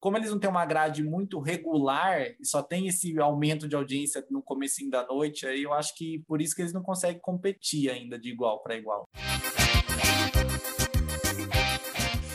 [0.00, 4.42] como eles não têm uma grade muito regular, só tem esse aumento de audiência no
[4.42, 8.18] comecinho da noite, aí eu acho que por isso que eles não conseguem competir ainda
[8.18, 9.06] de igual para igual.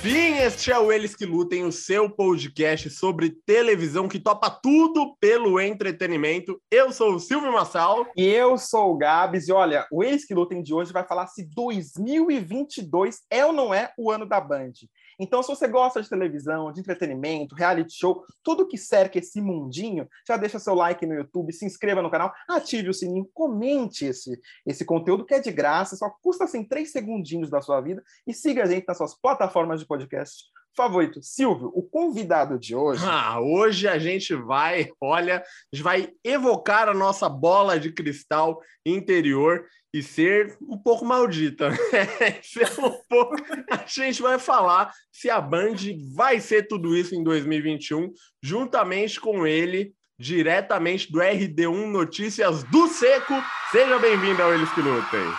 [0.03, 5.17] Sim, este é o Eles que Lutem, o seu podcast sobre televisão que topa tudo
[5.19, 6.61] pelo entretenimento.
[6.69, 8.05] Eu sou o Silvio Massal.
[8.15, 9.47] E eu sou o Gabs.
[9.47, 13.73] E olha, o Eles que Lutem de hoje vai falar se 2022 é ou não
[13.73, 14.73] é o ano da Band.
[15.19, 20.07] Então, se você gosta de televisão, de entretenimento, reality show, tudo que cerca esse mundinho,
[20.27, 24.39] já deixa seu like no YouTube, se inscreva no canal, ative o sininho, comente esse,
[24.65, 28.33] esse conteúdo que é de graça, só custa assim três segundinhos da sua vida e
[28.33, 31.21] siga a gente nas suas plataformas de podcast favorito.
[31.21, 33.03] Silvio, o convidado de hoje.
[33.05, 38.59] Ah, hoje a gente vai, olha, a gente vai evocar a nossa bola de cristal
[38.85, 41.71] interior e ser um pouco maldita.
[42.43, 43.35] ser um pouco...
[43.71, 45.77] A gente vai falar se a Band
[46.13, 48.11] vai ser tudo isso em 2021,
[48.43, 53.33] juntamente com ele, diretamente do RD1 Notícias do Seco.
[53.71, 55.33] Seja bem-vindo ao Eles que Lutem.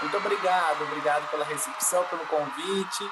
[0.00, 3.04] Muito obrigado, obrigado pela recepção, pelo convite.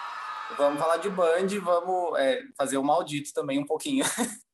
[0.57, 4.05] Vamos falar de Band, vamos é, fazer o maldito também um pouquinho.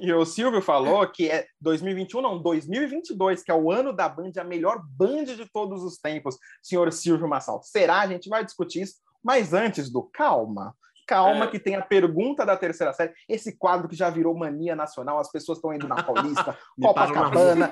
[0.00, 4.32] E o Silvio falou que é 2021, não, 2022, que é o ano da Band,
[4.38, 7.62] a melhor Band de todos os tempos, senhor Silvio Massal.
[7.62, 8.00] Será?
[8.00, 10.74] A gente vai discutir isso, mas antes do calma.
[11.06, 11.48] Calma, é.
[11.48, 13.12] que tem a pergunta da terceira série.
[13.28, 17.70] Esse quadro que já virou mania nacional, as pessoas estão indo na Paulista, Copacabana.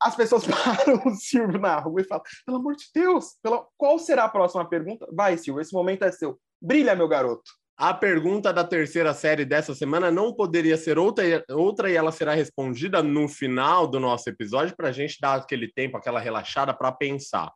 [0.00, 3.66] As pessoas param o Silvio na rua e falam: pelo amor de Deus, pela...
[3.76, 5.06] qual será a próxima pergunta?
[5.12, 6.38] Vai, Silvio, esse momento é seu.
[6.60, 7.50] Brilha, meu garoto.
[7.76, 12.32] A pergunta da terceira série dessa semana não poderia ser outra, outra e ela será
[12.32, 16.92] respondida no final do nosso episódio para a gente dar aquele tempo, aquela relaxada para
[16.92, 17.52] pensar.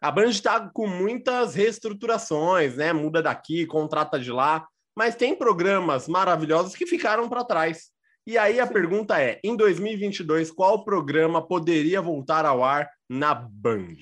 [0.00, 2.92] A Band está com muitas reestruturações, né?
[2.92, 7.90] Muda daqui, contrata de lá, mas tem programas maravilhosos que ficaram para trás.
[8.26, 13.96] E aí a pergunta é: em 2022, qual programa poderia voltar ao ar na Band?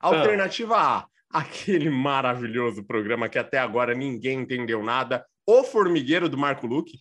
[0.00, 6.66] Alternativa A, aquele maravilhoso programa que até agora ninguém entendeu nada, O Formigueiro do Marco
[6.66, 6.98] Luque.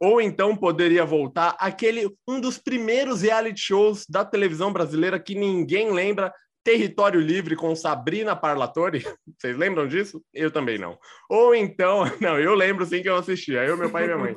[0.00, 5.92] Ou então poderia voltar aquele um dos primeiros reality shows da televisão brasileira que ninguém
[5.92, 6.32] lembra,
[6.62, 9.04] Território Livre com Sabrina Parlatore.
[9.38, 10.22] Vocês lembram disso?
[10.32, 10.98] Eu também não.
[11.28, 14.36] Ou então, não, eu lembro sim que eu assistia, eu, meu pai e minha mãe.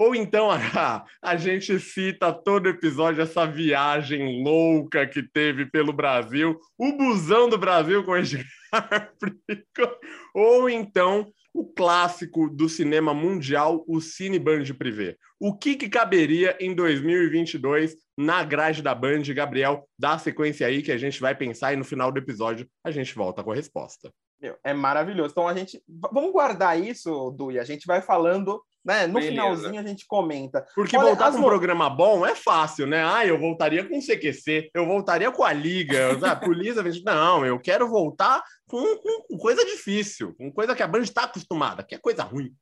[0.00, 6.58] Ou então a, a gente cita todo episódio essa viagem louca que teve pelo Brasil,
[6.78, 9.98] o busão do Brasil com Edgar
[10.34, 15.18] Ou então o clássico do cinema mundial, o Cine Band Privé.
[15.38, 19.22] O que, que caberia em 2022 na grade da Band?
[19.34, 22.66] Gabriel, dá a sequência aí que a gente vai pensar e no final do episódio
[22.82, 24.10] a gente volta com a resposta.
[24.40, 25.32] Meu, é maravilhoso.
[25.32, 25.82] Então a gente.
[25.86, 27.58] Vamos guardar isso, Dui.
[27.58, 29.06] A gente vai falando né?
[29.06, 29.30] No Beleza.
[29.30, 30.66] finalzinho a gente comenta.
[30.74, 33.04] Porque Olha, voltar com um programa bom é fácil, né?
[33.04, 36.82] Ah, eu voltaria com o CQC, eu voltaria com a Liga, a polícia.
[37.04, 41.82] Não, eu quero voltar com, com, coisa difícil, com coisa que a Band está acostumada,
[41.82, 42.54] que é coisa ruim.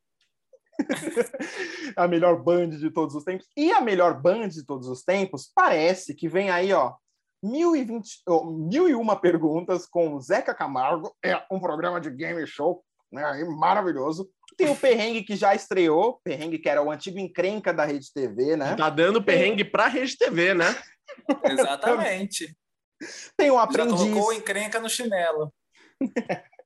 [1.97, 3.47] a melhor band de todos os tempos.
[3.57, 6.95] E a melhor band de todos os tempos parece que vem aí, ó.
[7.43, 11.15] 1020, oh, mil e uma perguntas com Zeca Camargo.
[11.25, 13.45] É um programa de game show, né?
[13.45, 14.29] Maravilhoso.
[14.59, 18.57] Tem o Perrengue que já estreou, Perrengue que era o antigo encrenca da Rede TV,
[18.57, 18.75] né?
[18.75, 20.67] Tá dando perrengue para a Rede TV, né?
[21.45, 22.57] Exatamente.
[23.37, 24.01] Tem o Aprendiz.
[24.01, 25.55] Já colocou o encrenca no chinelo.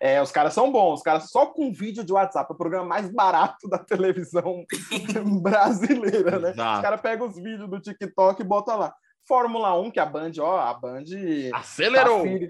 [0.00, 2.84] É, os caras são bons, os caras só com vídeo de WhatsApp, é o programa
[2.84, 4.66] mais barato da televisão
[5.40, 6.50] brasileira, né?
[6.50, 6.76] Exato.
[6.76, 8.94] Os caras pegam os vídeos do TikTok e botam lá.
[9.26, 11.04] Fórmula 1, que a Band, ó, a Band
[11.54, 12.24] acelerou.
[12.24, 12.46] Tá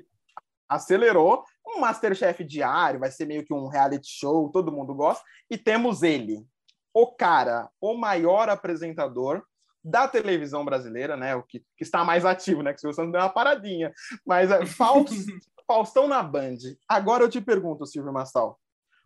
[0.69, 5.25] acelerou um Masterchef diário, vai ser meio que um reality show, todo mundo gosta.
[5.51, 6.47] E temos ele,
[6.93, 9.43] o cara, o maior apresentador
[9.83, 11.35] da televisão brasileira, né?
[11.35, 12.73] O que, que está mais ativo, né?
[12.73, 13.93] Que se você não deu uma paradinha.
[14.27, 15.13] Mas é Faust,
[15.67, 16.59] Faustão na Band.
[16.89, 18.59] Agora eu te pergunto, Silvio Massal,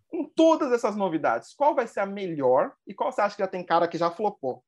[0.06, 3.48] com todas essas novidades, qual vai ser a melhor e qual você acha que já
[3.48, 4.64] tem cara que já flopou?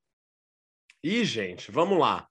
[1.02, 2.28] Ih, gente, vamos lá.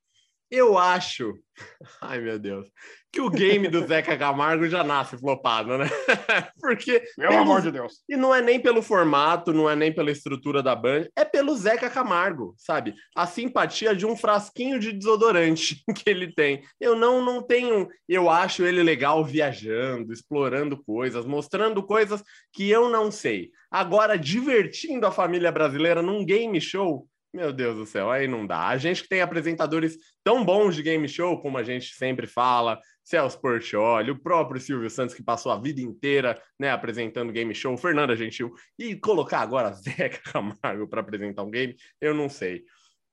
[0.51, 1.34] Eu acho,
[2.01, 2.68] ai meu Deus,
[3.12, 5.86] que o game do Zeca Camargo já nasce flopado, né?
[6.60, 7.04] Porque.
[7.16, 8.04] Pelo amor de Deus.
[8.07, 11.56] E não é nem pelo formato, não é nem pela estrutura da Band, é pelo
[11.56, 12.94] Zeca Camargo, sabe?
[13.16, 16.62] A simpatia de um frasquinho de desodorante que ele tem.
[16.80, 17.88] Eu não, não tenho.
[18.07, 22.24] Eu acho ele legal viajando, explorando coisas, mostrando coisas
[22.54, 23.50] que eu não sei.
[23.72, 28.68] Agora, divertindo a família brasileira num game show, meu Deus do céu, aí não dá.
[28.68, 32.80] A gente que tem apresentadores tão bons de game show, como a gente sempre fala,
[33.04, 37.76] Celso Portioli, o próprio Silvio Santos, que passou a vida inteira né, apresentando game show,
[37.78, 42.64] Fernanda Gentil, e colocar agora Zeca Camargo para apresentar um game, eu não sei.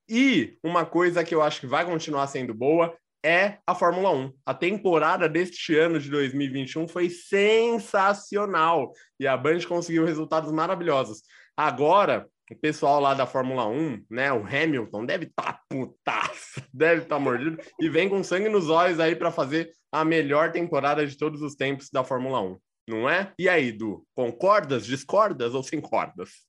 [0.09, 4.33] E uma coisa que eu acho que vai continuar sendo boa é a Fórmula 1.
[4.47, 11.23] A temporada deste ano de 2021 foi sensacional e a Band conseguiu resultados maravilhosos.
[11.57, 17.03] Agora, o pessoal lá da Fórmula 1, né, o Hamilton, deve estar tá putaço, deve
[17.03, 21.07] estar tá mordido e vem com sangue nos olhos aí para fazer a melhor temporada
[21.07, 22.59] de todos os tempos da Fórmula 1,
[22.89, 23.33] não é?
[23.39, 26.47] E aí, Du, concordas, discordas ou sem cordas?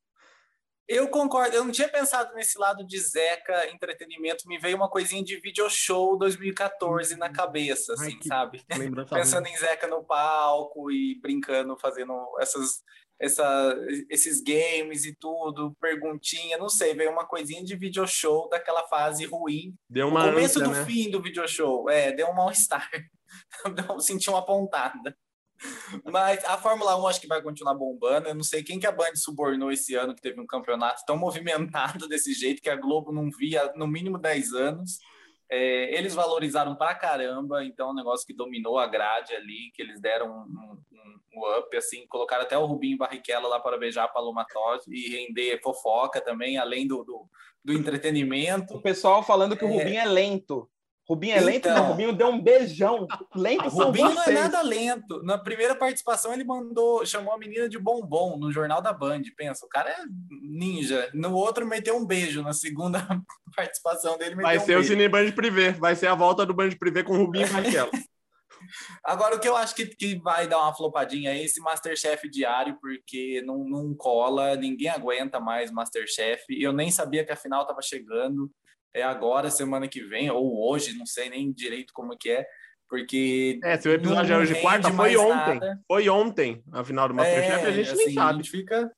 [0.88, 5.22] Eu concordo, eu não tinha pensado nesse lado de Zeca entretenimento, me veio uma coisinha
[5.22, 8.66] de video show 2014 na cabeça, assim, Ai, sabe?
[9.12, 12.82] Pensando em Zeca no palco e brincando, fazendo essas,
[13.20, 13.76] essa,
[14.10, 19.26] esses games e tudo, perguntinha, não sei, veio uma coisinha de video show daquela fase
[19.26, 19.76] ruim.
[19.90, 20.86] Deu uma no começo ânsia, do né?
[20.86, 22.90] fim do video show, é, deu um mal-estar.
[24.00, 25.18] Senti uma pontada.
[26.06, 28.28] Mas a Fórmula 1 acho que vai continuar bombando.
[28.28, 31.18] Eu não sei quem que a Band subornou esse ano, que teve um campeonato tão
[31.18, 35.00] movimentado desse jeito, que a Globo não via no mínimo 10 anos.
[35.50, 39.82] É, eles valorizaram pra caramba, então é um negócio que dominou a grade ali, que
[39.82, 40.78] eles deram um,
[41.40, 45.60] up, assim, colocaram até o Rubinho Barrichello lá para beijar a Paloma Totti e render
[45.62, 47.28] fofoca também, além do, do,
[47.64, 48.76] do entretenimento.
[48.76, 49.68] O pessoal falando que é...
[49.68, 50.70] o Rubinho é lento.
[51.08, 51.76] Rubinho é lento, Então.
[51.76, 51.88] não.
[51.92, 53.08] Rubinho deu um beijão.
[53.34, 55.24] Lento O são Rubinho não é nada lento.
[55.24, 59.22] Na primeira participação, ele mandou, chamou a menina de bombom no Jornal da Band.
[59.38, 59.96] Pensa, o cara é
[60.42, 61.10] ninja.
[61.14, 62.44] No outro, meteu um beijo.
[62.44, 63.08] Na segunda
[63.56, 64.90] participação dele, meteu Vai um ser o beijo.
[64.90, 67.92] Cine Band Privé, vai ser a volta do Band Privé com o Rubinho e Barrichello.
[69.04, 72.78] Agora, o que eu acho que, que vai dar uma flopadinha é esse Masterchef diário,
[72.82, 76.44] porque não, não cola, ninguém aguenta mais Masterchef.
[76.50, 78.52] E eu nem sabia que a final estava chegando.
[78.94, 82.48] É agora, semana que vem, ou hoje, não sei nem direito como que é,
[82.90, 83.60] porque.
[83.64, 85.60] É, se o episódio é hoje rende quarta, foi ontem.
[85.60, 85.80] nada.
[85.88, 88.30] Foi ontem a final do Masterchef É, e a gente assim, nem sabe.
[88.30, 88.92] A gente fica,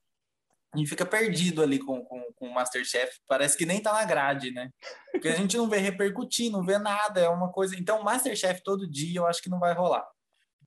[0.73, 3.11] a gente fica perdido ali com, com, com o Masterchef.
[3.27, 4.69] Parece que nem tá na grade, né?
[5.11, 7.19] Porque a gente não vê repercutir, não vê nada.
[7.19, 7.75] É uma coisa.
[7.75, 10.05] Então, Masterchef todo dia eu acho que não vai rolar.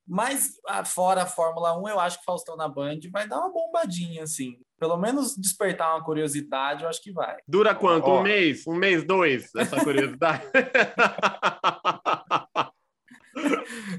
[0.06, 3.52] Mas ah, fora a Fórmula 1, eu acho que Faustão na Band vai dar uma
[3.52, 4.58] bombadinha, assim.
[4.76, 7.36] Pelo menos despertar uma curiosidade, eu acho que vai.
[7.46, 8.08] Dura quanto?
[8.08, 8.18] Ó.
[8.18, 8.66] Um mês?
[8.66, 9.54] Um mês, dois?
[9.54, 10.42] Essa curiosidade.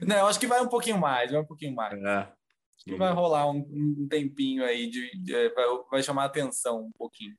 [0.06, 1.94] Não, eu acho que vai um pouquinho mais, vai um pouquinho mais.
[2.04, 2.28] é.
[2.85, 6.91] Que vai rolar um, um tempinho aí, de, de- vai, vai chamar a atenção um
[6.97, 7.35] pouquinho.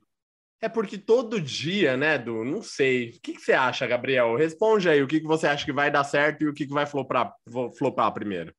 [0.61, 2.43] É porque todo dia, né, Du?
[2.43, 3.09] Não sei.
[3.09, 4.35] O que, que você acha, Gabriel?
[4.35, 6.73] Responde aí o que, que você acha que vai dar certo e o que, que
[6.73, 7.33] vai flopar,
[7.77, 8.53] flopar primeiro.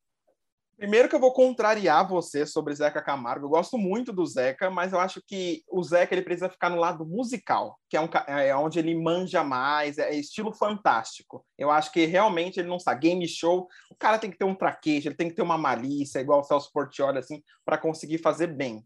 [0.77, 3.47] Primeiro que eu vou contrariar você sobre Zeca Camargo.
[3.47, 6.77] Eu gosto muito do Zeca, mas eu acho que o Zeca ele precisa ficar no
[6.77, 11.47] lado musical, que é, um, ca- é onde ele manja mais, é estilo fantástico.
[11.57, 13.09] Eu acho que realmente ele não sabe.
[13.09, 16.21] Game show, o cara tem que ter um traquejo, ele tem que ter uma malícia,
[16.21, 18.85] igual o Celso Portioli, assim, para conseguir fazer bem.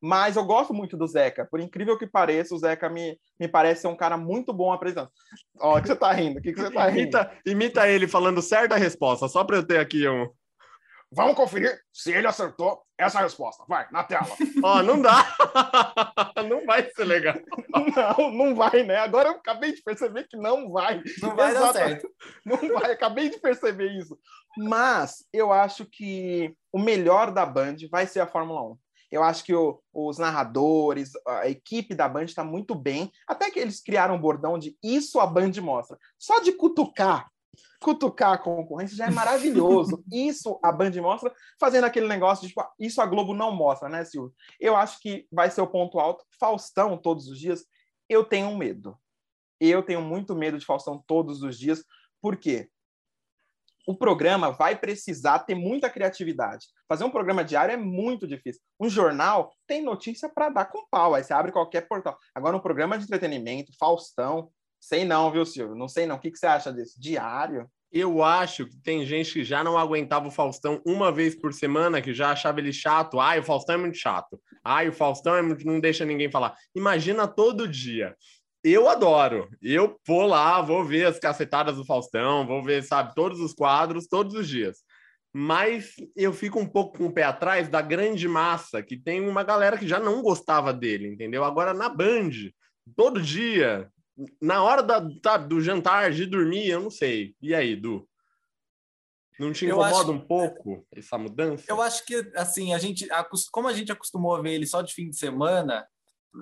[0.00, 1.46] Mas eu gosto muito do Zeca.
[1.48, 5.10] Por incrível que pareça, o Zeca me, me parece ser um cara muito bom apresentando.
[5.60, 6.38] Ó, que você tá rindo?
[6.38, 7.00] O que, que você tá rindo?
[7.02, 10.28] Imita, imita ele falando certa resposta, só para eu ter aqui um.
[11.14, 13.64] Vamos conferir se ele acertou essa resposta.
[13.68, 14.26] Vai, na tela.
[14.64, 15.36] Ó, não dá.
[16.48, 17.34] não vai ser legal.
[18.18, 18.96] Não, não vai, né?
[18.96, 21.02] Agora eu acabei de perceber que não vai.
[21.20, 21.74] Não vai dar Exato.
[21.78, 22.08] certo.
[22.44, 24.18] Não vai, acabei de perceber isso.
[24.56, 28.78] Mas eu acho que o melhor da Band vai ser a Fórmula 1.
[29.10, 33.10] Eu acho que o- os narradores, a equipe da Band está muito bem.
[33.28, 35.98] Até que eles criaram um bordão de isso a Band mostra.
[36.18, 37.28] Só de cutucar,
[37.82, 40.02] cutucar a concorrência já é maravilhoso.
[40.10, 43.88] isso a Band mostra, fazendo aquele negócio de tipo, ah, isso a Globo não mostra,
[43.88, 44.32] né, Silvio?
[44.58, 46.24] Eu acho que vai ser o ponto alto.
[46.38, 47.64] Faustão todos os dias,
[48.08, 48.96] eu tenho medo.
[49.60, 51.84] Eu tenho muito medo de Faustão todos os dias.
[52.20, 52.70] Por quê?
[53.86, 56.66] O programa vai precisar ter muita criatividade.
[56.88, 58.62] Fazer um programa diário é muito difícil.
[58.80, 61.14] Um jornal tem notícia para dar com pau.
[61.14, 62.16] Aí você abre qualquer portal.
[62.34, 64.50] Agora, um programa de entretenimento, Faustão,
[64.82, 65.76] sei não, viu, Silvio?
[65.76, 66.16] Não sei não.
[66.16, 67.00] O que, que você acha disso?
[67.00, 67.68] Diário?
[67.92, 72.02] Eu acho que tem gente que já não aguentava o Faustão uma vez por semana,
[72.02, 73.20] que já achava ele chato.
[73.20, 74.40] Ai, o Faustão é muito chato.
[74.64, 75.64] Ai, o Faustão é muito...
[75.64, 76.56] não deixa ninguém falar.
[76.74, 78.16] Imagina todo dia.
[78.64, 79.48] Eu adoro.
[79.60, 84.06] Eu vou lá, vou ver as cacetadas do Faustão, vou ver, sabe, todos os quadros,
[84.06, 84.78] todos os dias.
[85.34, 89.42] Mas eu fico um pouco com o pé atrás da grande massa, que tem uma
[89.42, 91.44] galera que já não gostava dele, entendeu?
[91.44, 92.30] Agora na Band,
[92.96, 93.90] todo dia,
[94.40, 97.34] na hora da, sabe, do jantar, de dormir, eu não sei.
[97.40, 98.08] E aí, Du?
[99.38, 101.64] Não te incomoda acho- um pouco essa mudança?
[101.66, 103.08] Eu acho que, assim, a gente,
[103.50, 105.86] como a gente acostumou a ver ele só de fim de semana,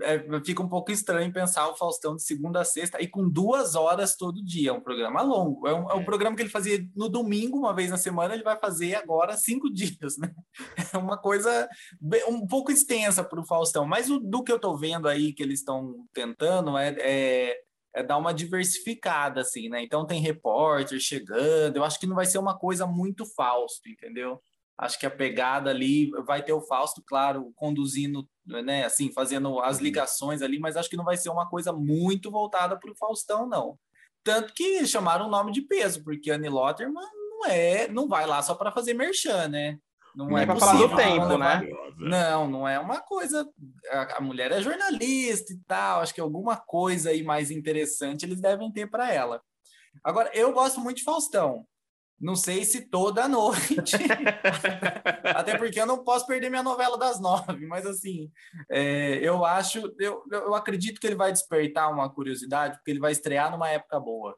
[0.02, 3.74] é, fica um pouco estranho pensar o Faustão de segunda a sexta e com duas
[3.74, 4.70] horas todo dia.
[4.70, 5.66] É um programa longo.
[5.66, 6.04] É um, é um é.
[6.04, 9.68] programa que ele fazia no domingo, uma vez na semana, ele vai fazer agora cinco
[9.72, 10.32] dias, né?
[10.92, 11.68] É uma coisa
[12.28, 13.84] um pouco extensa para o Faustão.
[13.84, 17.60] Mas o, do que eu estou vendo aí que eles estão tentando é, é,
[17.94, 19.82] é, dar uma diversificada, assim, né?
[19.82, 21.76] Então tem repórter chegando.
[21.76, 24.40] Eu acho que não vai ser uma coisa muito Fausto, entendeu?
[24.80, 29.76] Acho que a pegada ali vai ter o Fausto, claro, conduzindo, né, assim, fazendo as
[29.76, 29.82] uhum.
[29.82, 33.46] ligações ali, mas acho que não vai ser uma coisa muito voltada para o Faustão,
[33.46, 33.78] não.
[34.24, 38.40] Tanto que chamaram um nome de peso, porque Annie Lotterman não é, não vai lá
[38.40, 39.78] só para fazer merchan, né?
[40.14, 41.60] Não, é, é para falar do tempo, né?
[41.98, 43.46] Não, não é uma coisa.
[43.90, 46.00] A, a mulher é jornalista e tal.
[46.00, 49.40] Acho que alguma coisa aí mais interessante eles devem ter para ela.
[50.02, 51.64] Agora, eu gosto muito de Faustão.
[52.20, 53.96] Não sei se toda noite.
[55.24, 57.66] Até porque eu não posso perder minha novela das nove.
[57.66, 58.30] Mas, assim,
[58.70, 63.12] é, eu acho, eu, eu acredito que ele vai despertar uma curiosidade, porque ele vai
[63.12, 64.36] estrear numa época boa.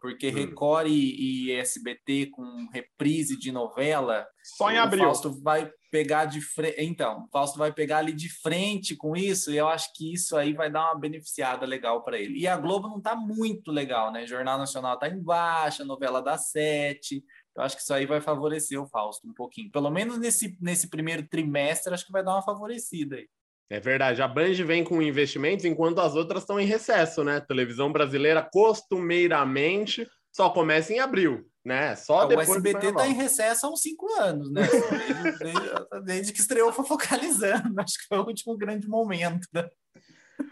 [0.00, 0.34] Porque hum.
[0.34, 4.26] Record e, e, SBT com reprise de novela.
[4.56, 5.04] Só em abril.
[5.04, 6.76] Fausto vai pegar de frente.
[6.78, 10.36] Então, o Fausto vai pegar ali de frente com isso, e eu acho que isso
[10.36, 12.38] aí vai dar uma beneficiada legal para ele.
[12.38, 14.26] E a Globo não está muito legal, né?
[14.26, 17.24] Jornal Nacional está em baixa, novela da sete.
[17.56, 19.70] Eu acho que isso aí vai favorecer o Fausto um pouquinho.
[19.70, 23.28] Pelo menos nesse, nesse primeiro trimestre, acho que vai dar uma favorecida aí.
[23.70, 24.22] É verdade.
[24.22, 27.40] A Band vem com investimentos enquanto as outras estão em recesso, né?
[27.40, 31.96] televisão brasileira costumeiramente só começa em abril, né?
[31.96, 32.48] Só o depois.
[32.48, 34.62] O SBT está em recesso há uns cinco anos, né?
[34.62, 37.74] Desde, desde, desde, que estreou foi focalizando.
[37.80, 39.46] Acho que foi o último grande momento.
[39.52, 39.68] Né?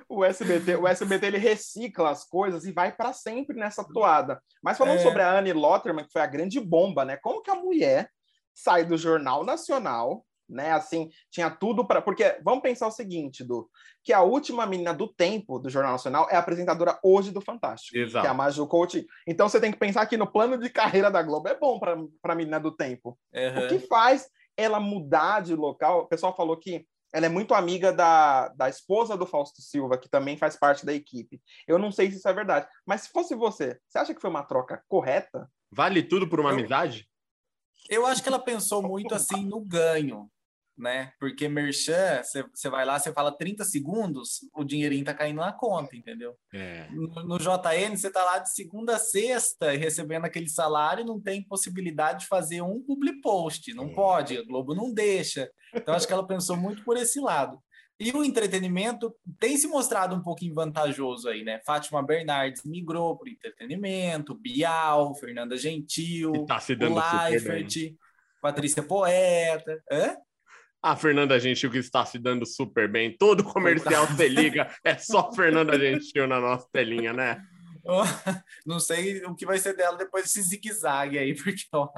[0.08, 4.42] O SBT, o SBT ele recicla as coisas e vai para sempre nessa toada.
[4.62, 5.02] Mas falando é...
[5.02, 7.16] sobre a Anne Lotterman, que foi a grande bomba, né?
[7.18, 8.10] Como que a mulher
[8.52, 10.72] sai do Jornal Nacional né?
[10.72, 12.00] Assim, tinha tudo para.
[12.00, 13.68] Porque vamos pensar o seguinte, Du,
[14.02, 17.98] que a última menina do tempo do Jornal Nacional é a apresentadora hoje do Fantástico,
[17.98, 18.22] Exato.
[18.22, 19.04] que é a Maju Coutinho.
[19.26, 21.96] Então você tem que pensar que no plano de carreira da Globo é bom para
[22.22, 23.18] a menina do tempo.
[23.34, 23.64] Uhum.
[23.64, 26.02] O que faz ela mudar de local?
[26.02, 30.08] O pessoal falou que ela é muito amiga da, da esposa do Fausto Silva, que
[30.08, 31.40] também faz parte da equipe.
[31.66, 34.30] Eu não sei se isso é verdade, mas se fosse você, você acha que foi
[34.30, 35.50] uma troca correta?
[35.70, 36.58] Vale tudo por uma eu...
[36.58, 37.08] amizade?
[37.88, 40.30] Eu acho que ela pensou muito assim no ganho
[40.76, 41.12] né?
[41.18, 45.96] Porque merchan, você vai lá, você fala 30 segundos, o dinheirinho tá caindo na conta,
[45.96, 46.34] entendeu?
[46.52, 46.88] É.
[46.90, 51.42] No, no, JN, você tá lá de segunda a sexta recebendo aquele salário não tem
[51.42, 53.94] possibilidade de fazer um public post, não é.
[53.94, 55.50] pode, a Globo não deixa.
[55.74, 57.58] Então, acho que ela pensou muito por esse lado.
[57.98, 61.60] E o entretenimento tem se mostrado um pouquinho vantajoso aí, né?
[61.64, 67.94] Fátima Bernardes migrou para o entretenimento, Bial, Fernanda Gentil, tá o Leifert,
[68.42, 69.82] Patrícia Poeta.
[69.90, 70.14] Hã?
[70.82, 73.16] A Fernanda Gentil que está se dando super bem.
[73.16, 77.42] Todo comercial você liga, é só Fernanda Gentil na nossa telinha, né?
[78.64, 81.88] Não sei o que vai ser dela depois desse zigue-zague aí, porque ó,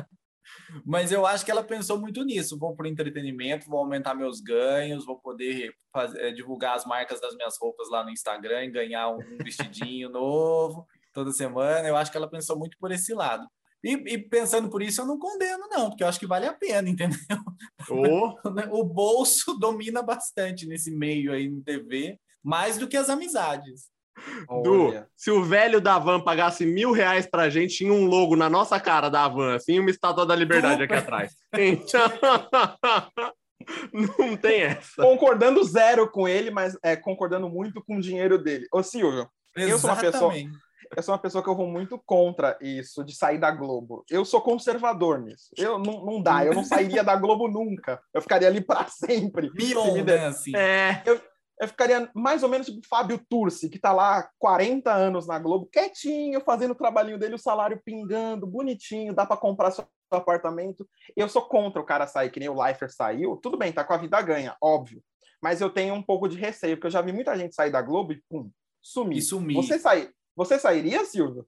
[0.85, 2.59] mas eu acho que ela pensou muito nisso.
[2.59, 7.21] Vou para o entretenimento, vou aumentar meus ganhos, vou poder fazer, eh, divulgar as marcas
[7.21, 11.89] das minhas roupas lá no Instagram e ganhar um vestidinho novo toda semana.
[11.89, 13.47] Eu acho que ela pensou muito por esse lado.
[13.83, 16.53] E, e, pensando por isso, eu não condeno, não, porque eu acho que vale a
[16.53, 17.19] pena, entendeu?
[17.89, 18.35] Oh.
[18.73, 23.89] o bolso domina bastante nesse meio aí no TV, mais do que as amizades.
[24.65, 28.51] Du, se o velho da van pagasse mil reais pra gente, tinha um logo na
[28.51, 31.37] nossa cara da van, assim, uma estátua da liberdade aqui atrás.
[31.53, 32.03] Então...
[33.93, 35.03] Não tem essa.
[35.03, 38.67] Concordando zero com ele, mas é, concordando muito com o dinheiro dele.
[38.73, 39.71] Ô, Silvio, Exatamente.
[39.71, 40.35] eu sou uma pessoa
[40.97, 44.05] eu sou uma pessoa que eu vou muito contra isso de sair da Globo.
[44.11, 45.51] Eu sou conservador nisso.
[45.57, 48.01] Eu não, não dá, eu não sairia da Globo nunca.
[48.13, 49.51] Eu ficaria ali para sempre.
[49.55, 50.57] Mion, né, assim.
[50.57, 51.03] É.
[51.05, 51.21] Eu,
[51.61, 55.39] eu ficaria mais ou menos tipo Fábio Turci, que tá lá há 40 anos na
[55.39, 60.89] Globo, quietinho, fazendo o trabalhinho dele, o salário pingando, bonitinho, dá para comprar seu apartamento.
[61.17, 63.37] Eu sou contra o cara sair, que nem o Leifert saiu.
[63.37, 65.03] Tudo bem, tá com a vida ganha, óbvio.
[65.43, 67.83] Mas eu tenho um pouco de receio, porque eu já vi muita gente sair da
[67.83, 69.19] Globo e pum, sumir.
[69.19, 69.55] E sumir.
[69.55, 71.45] Você sair, você sairia, Silvio?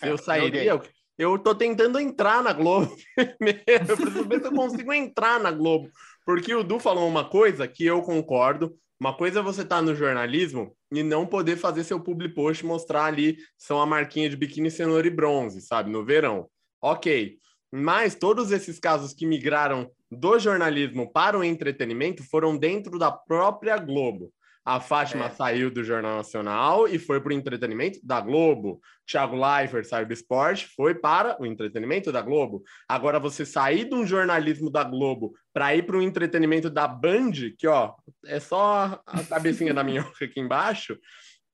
[0.00, 0.80] Eu sairia.
[1.18, 2.96] Eu tô tentando entrar na Globo.
[3.66, 5.90] eu preciso ver se eu consigo entrar na Globo.
[6.24, 8.78] Porque o Du falou uma coisa que eu concordo.
[9.00, 12.64] Uma coisa é você estar tá no jornalismo e não poder fazer seu public post
[12.64, 15.90] mostrar ali são a marquinha de biquíni, cenoura e bronze, sabe?
[15.90, 16.48] No verão.
[16.80, 17.38] Ok.
[17.72, 23.76] Mas todos esses casos que migraram do jornalismo para o entretenimento foram dentro da própria
[23.78, 24.32] Globo.
[24.68, 25.30] A Fátima É.
[25.30, 28.82] saiu do Jornal Nacional e foi para o entretenimento da Globo.
[29.10, 32.62] Thiago Leifert saiu do esporte, foi para o entretenimento da Globo.
[32.86, 37.32] Agora, você sair de um jornalismo da Globo para ir para o entretenimento da Band,
[37.56, 37.94] que ó,
[38.26, 40.98] é só a cabecinha da minhoca aqui embaixo,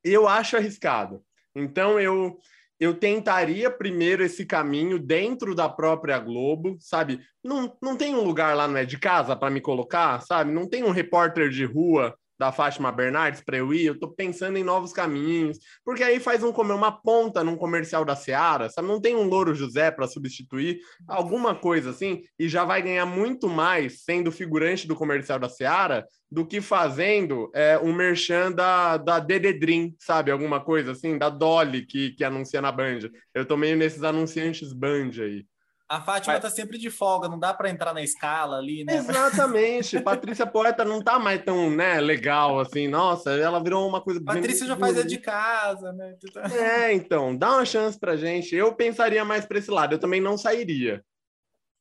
[0.03, 1.23] eu acho arriscado.
[1.55, 2.37] Então, eu,
[2.81, 7.21] eu tentaria primeiro esse caminho dentro da própria Globo, sabe?
[7.45, 10.51] Não, não tem um lugar lá, não é de casa para me colocar, sabe?
[10.51, 14.57] Não tem um repórter de rua da Fátima Bernardes para eu ir, eu tô pensando
[14.57, 18.89] em novos caminhos, porque aí faz um comer uma ponta num comercial da Seara, sabe?
[18.89, 23.49] Não tem um Louro José para substituir, alguma coisa assim, e já vai ganhar muito
[23.49, 29.21] mais sendo figurante do comercial da Seara do que fazendo é, um merchan da, da
[29.21, 30.31] Dededrim, sabe?
[30.33, 33.01] Alguma coisa assim, da Dolly que, que anuncia na Band.
[33.33, 35.47] Eu tô meio nesses anunciantes Band aí.
[35.95, 38.97] A Fátima Mas- tá sempre de folga, não dá para entrar na escala ali, né?
[38.97, 40.01] Exatamente.
[40.03, 42.89] Patrícia Poeta não tá mais tão, né, legal assim.
[42.89, 44.21] Nossa, ela virou uma coisa.
[44.21, 46.17] Patrícia já faz a de casa, né?
[46.85, 48.57] É, então, dá uma chance pra gente.
[48.57, 49.95] Eu pensaria mais pra esse lado.
[49.95, 51.01] Eu também não sairia.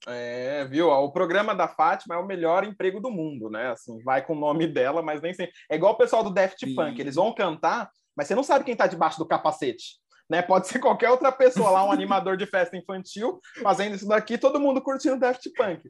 [0.06, 0.90] É, viu?
[0.90, 3.72] O programa da Fátima é o melhor emprego do mundo, né?
[3.72, 5.54] Assim, vai com o nome dela, mas nem sempre.
[5.72, 6.76] É igual o pessoal do Daft Sim.
[6.76, 10.03] Punk, eles vão cantar, mas você não sabe quem tá debaixo do capacete.
[10.30, 10.42] Né?
[10.42, 14.60] Pode ser qualquer outra pessoa lá, um animador de festa infantil, fazendo isso daqui, todo
[14.60, 15.82] mundo curtindo Daft Punk.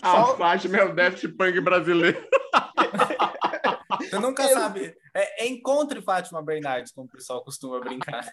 [0.00, 2.24] A Só- Fátima é o Daft Punk brasileiro.
[4.00, 4.94] Você nunca Eu- sabe.
[5.14, 8.24] É, é encontre Fátima Bernardes, como o pessoal costuma brincar.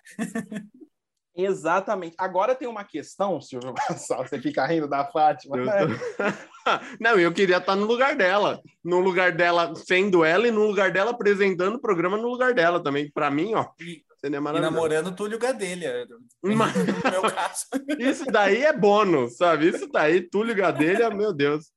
[1.35, 2.15] Exatamente.
[2.17, 3.73] Agora tem uma questão, Silvio
[4.17, 5.73] você fica rindo da Fátima, Eu né?
[5.85, 5.87] tô-
[6.99, 8.59] Não, eu queria estar no lugar dela.
[8.83, 12.81] No lugar dela, sendo ela, e no lugar dela, apresentando o programa no lugar dela
[12.81, 13.11] também.
[13.11, 14.73] Pra mim, ó, E, seria e maravilhoso.
[14.75, 16.07] namorando Túlio Gadelha.
[16.43, 17.65] Mas- No meu caso.
[17.99, 19.69] Isso daí é bônus, sabe?
[19.69, 21.71] Isso daí, Túlio Gadelha, meu Deus.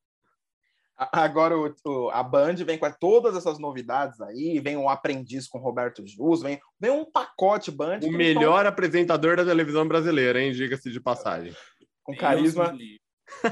[0.97, 5.59] Agora o- o- a Band vem com todas essas novidades aí, vem um aprendiz com
[5.59, 8.01] Roberto Jus, vem, vem um pacote Band.
[8.03, 10.53] O melhor apresentador da televisão brasileira, hein?
[10.53, 11.55] Diga-se de passagem.
[12.03, 12.77] Com carisma,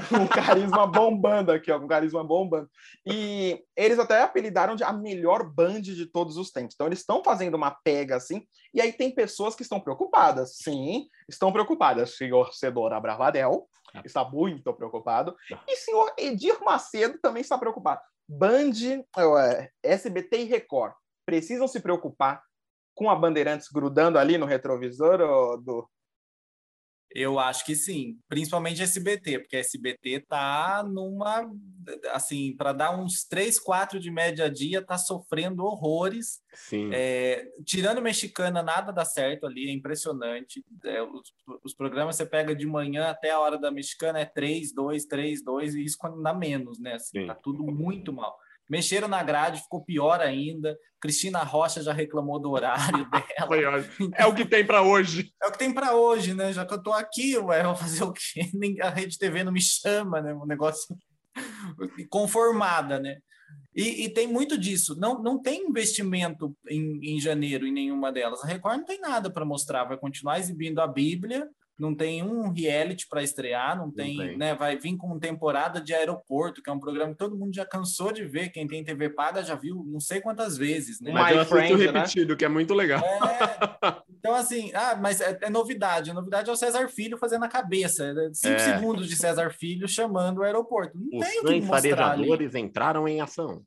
[0.09, 2.69] Com carisma bombando aqui, ó, com carisma bombando.
[3.05, 6.75] E eles até apelidaram de a melhor Band de todos os tempos.
[6.75, 10.57] Então eles estão fazendo uma pega assim, e aí tem pessoas que estão preocupadas.
[10.57, 12.15] Sim, estão preocupadas.
[12.15, 13.67] Senhor Cedora Bravadel
[14.05, 15.35] está muito preocupado.
[15.67, 18.01] E senhor Edir Macedo também está preocupado.
[18.27, 18.73] Band,
[19.17, 20.93] eh, SBT e Record
[21.25, 22.43] precisam se preocupar
[22.95, 25.17] com a Bandeirantes grudando ali no retrovisor
[25.61, 25.89] do.
[27.11, 31.49] Eu acho que sim, principalmente SBT, porque SBT tá numa
[32.11, 36.41] assim, para dar uns 3, 4 de média a dia, tá sofrendo horrores.
[36.53, 36.91] Sim.
[36.93, 40.63] É, tirando mexicana, nada dá certo ali, é impressionante.
[40.83, 44.73] É, os, os programas você pega de manhã até a hora da mexicana é 3,
[44.73, 46.93] 2, 3, 2, e isso quando dá menos, né?
[46.93, 47.27] Assim, Sim.
[47.27, 48.37] tá tudo muito mal.
[48.69, 50.77] Mexeram na grade, ficou pior ainda.
[51.01, 53.77] Cristina Rocha já reclamou do horário dela.
[53.77, 54.11] Ótimo.
[54.15, 55.33] É o que tem pra hoje.
[55.41, 56.53] É o que tem para hoje, né?
[56.53, 58.49] Já que eu tô aqui, ué, eu vou fazer o quê?
[58.53, 60.33] Nem A Rede TV não me chama, né?
[60.33, 60.95] Um negócio
[62.09, 63.17] conformada, né?
[63.75, 64.95] E, e tem muito disso.
[64.99, 68.43] Não, não tem investimento em, em janeiro em nenhuma delas.
[68.43, 69.85] A Record não tem nada para mostrar.
[69.85, 71.47] Vai continuar exibindo a Bíblia.
[71.79, 74.37] Não tem um reality para estrear, não tem, tem.
[74.37, 74.53] né?
[74.55, 78.11] Vai vir com temporada de aeroporto, que é um programa que todo mundo já cansou
[78.11, 78.49] de ver.
[78.49, 81.11] Quem tem TV paga já viu não sei quantas vezes, né?
[81.11, 81.85] My Mas eu assisto Friend, né?
[81.91, 83.01] repetido, que é muito legal.
[83.03, 86.11] É, então, assim, ah, mas é, é novidade.
[86.11, 88.05] A novidade é o César Filho fazendo a cabeça.
[88.05, 88.59] É Cinco É.
[88.59, 90.97] segundos de César Filho chamando o aeroporto.
[90.97, 91.89] Não Os tem o que mostrar ali.
[91.95, 93.61] farejadores entraram em ação.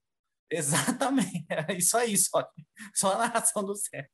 [0.52, 1.44] Exatamente.
[1.68, 2.46] É isso aí, só,
[2.94, 4.08] só a narração do César.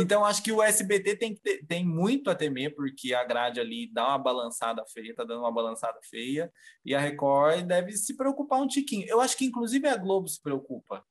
[0.00, 3.90] Então, acho que o SBT tem, ter- tem muito a temer, porque a grade ali
[3.92, 6.52] dá uma balançada feia, tá dando uma balançada feia,
[6.84, 9.06] e a Record deve se preocupar um tiquinho.
[9.08, 11.04] Eu acho que, inclusive, a Globo se preocupa.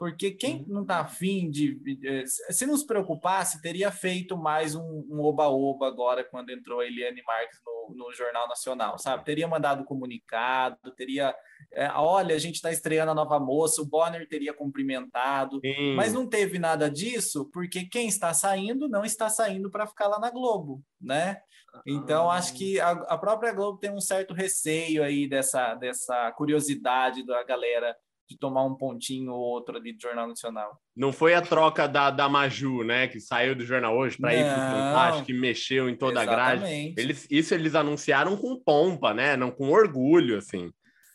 [0.00, 1.78] Porque quem não tá afim de.
[2.02, 6.86] eh, Se não se preocupasse, teria feito mais um um oba-oba agora, quando entrou a
[6.86, 9.26] Eliane Marques no, no Jornal Nacional, sabe?
[9.26, 11.34] Teria mandado comunicado, teria.
[11.74, 15.60] eh, olha, a gente está estreando a nova moça, o Bonner teria cumprimentado.
[15.62, 15.94] Sim.
[15.94, 20.18] Mas não teve nada disso, porque quem está saindo não está saindo para ficar lá
[20.18, 21.42] na Globo, né?
[21.86, 22.36] Então, Ah.
[22.36, 27.42] acho que a, a própria Globo tem um certo receio aí dessa, dessa curiosidade da
[27.44, 27.94] galera
[28.30, 30.80] de tomar um pontinho ou outro ali do Jornal Nacional.
[30.96, 33.08] Não foi a troca da, da Maju, né?
[33.08, 34.70] Que saiu do jornal hoje para ir pro Não.
[34.70, 36.62] Fantástico, que mexeu em toda a grade.
[36.62, 37.00] Exatamente.
[37.00, 39.36] Eles, isso eles anunciaram com pompa, né?
[39.36, 40.70] Não com orgulho, assim.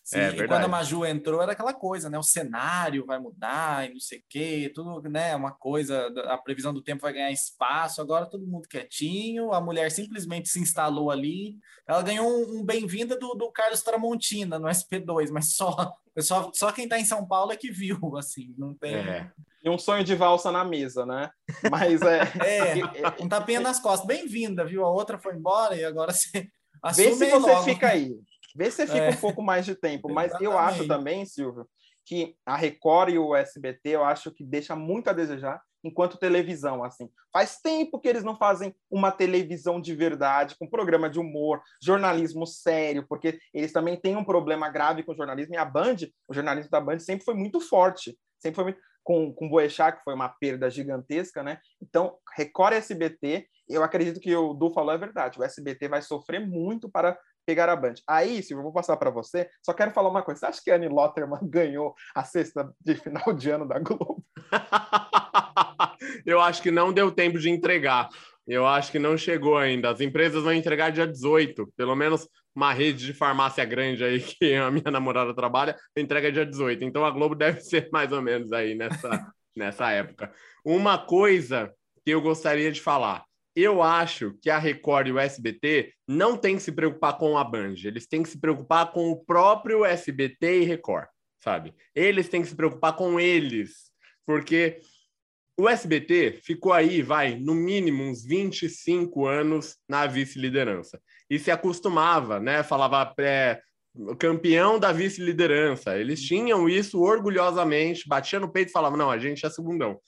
[0.05, 2.19] Sim, é, e quando a Maju entrou, era aquela coisa, né?
[2.19, 5.35] O cenário vai mudar e não sei o quê, tudo, né?
[5.35, 7.99] Uma coisa, a previsão do tempo vai ganhar espaço.
[8.01, 11.57] Agora todo mundo quietinho, a mulher simplesmente se instalou ali.
[11.87, 15.75] Ela ganhou um, um bem-vinda do, do Carlos Tramontina no SP2, mas só,
[16.21, 18.93] só, só quem está em São Paulo é que viu, assim, não tem.
[18.93, 19.31] É.
[19.63, 21.31] E um sonho de valsa na mesa, né?
[21.71, 22.21] Mas é.
[22.45, 24.05] é, um tapinha nas costas.
[24.05, 24.85] Bem-vinda, viu?
[24.85, 26.47] A outra foi embora e agora você.
[26.95, 27.63] Vê se você logo.
[27.63, 28.15] fica aí.
[28.55, 29.09] Vê se fica é.
[29.09, 30.11] um pouco mais de tempo.
[30.11, 30.51] Mas Exatamente.
[30.51, 31.67] eu acho também, Silvio,
[32.05, 36.83] que a Record e o SBT, eu acho que deixa muito a desejar enquanto televisão,
[36.83, 37.09] assim.
[37.31, 42.47] Faz tempo que eles não fazem uma televisão de verdade, com programa de humor, jornalismo
[42.47, 46.33] sério, porque eles também têm um problema grave com o jornalismo, e a Band, o
[46.33, 48.79] jornalismo da Band sempre foi muito forte, sempre foi muito...
[49.03, 51.59] com, com Boechat, que foi uma perda gigantesca, né?
[51.79, 56.01] Então, Record e SBT, eu acredito que o Du falou é verdade, o SBT vai
[56.01, 57.15] sofrer muito para
[57.45, 57.95] pegar a Band.
[58.07, 59.49] Aí, Silvio, eu vou passar para você.
[59.63, 60.39] Só quero falar uma coisa.
[60.39, 64.23] Você acha que a Annie Lotterman ganhou a sexta de final de ano da Globo?
[66.25, 68.09] eu acho que não deu tempo de entregar.
[68.47, 69.89] Eu acho que não chegou ainda.
[69.89, 71.71] As empresas vão entregar dia 18.
[71.75, 76.45] Pelo menos uma rede de farmácia grande aí que a minha namorada trabalha, entrega dia
[76.45, 76.83] 18.
[76.83, 80.31] Então a Globo deve ser mais ou menos aí nessa, nessa época.
[80.63, 81.71] Uma coisa
[82.03, 86.57] que eu gostaria de falar eu acho que a Record e o SBT não têm
[86.57, 90.61] que se preocupar com a Band, eles têm que se preocupar com o próprio SBT
[90.61, 91.07] e Record,
[91.41, 91.73] sabe?
[91.95, 93.91] Eles têm que se preocupar com eles,
[94.25, 94.79] porque
[95.57, 102.39] o SBT ficou aí, vai, no mínimo uns 25 anos na vice-liderança e se acostumava,
[102.41, 102.61] né?
[102.61, 103.61] Falava é,
[104.19, 105.97] campeão da vice-liderança.
[105.97, 109.99] Eles tinham isso orgulhosamente, batia no peito e falava: não, a gente é segundão.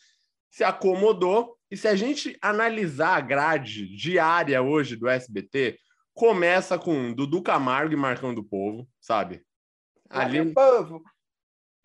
[0.58, 5.78] Se acomodou e se a gente analisar a grade diária hoje do SBT,
[6.16, 9.44] começa com Dudu Camargo e Marcão do Povo, sabe?
[10.10, 11.04] Ali povo.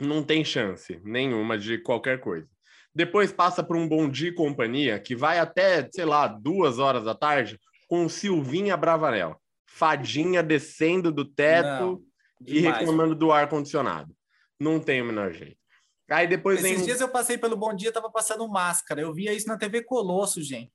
[0.00, 2.48] não tem chance nenhuma de qualquer coisa.
[2.94, 7.04] Depois passa por um Bom Dia e Companhia, que vai até, sei lá, duas horas
[7.04, 9.38] da tarde, com Silvinha Bravanel.
[9.66, 12.02] Fadinha descendo do teto não,
[12.46, 14.16] e reclamando do ar-condicionado.
[14.58, 15.61] Não tem o menor jeito.
[16.10, 19.00] Aí depois Esses dias eu passei pelo Bom Dia, tava passando máscara.
[19.00, 20.72] Eu via isso na TV Colosso, gente.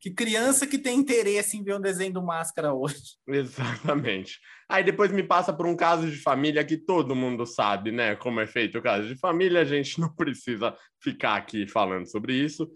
[0.00, 2.96] Que criança que tem interesse em ver um desenho do Máscara hoje.
[3.28, 4.38] Exatamente.
[4.66, 8.16] Aí depois me passa por um caso de família que todo mundo sabe, né?
[8.16, 12.32] Como é feito o caso de família, a gente não precisa ficar aqui falando sobre
[12.32, 12.70] isso.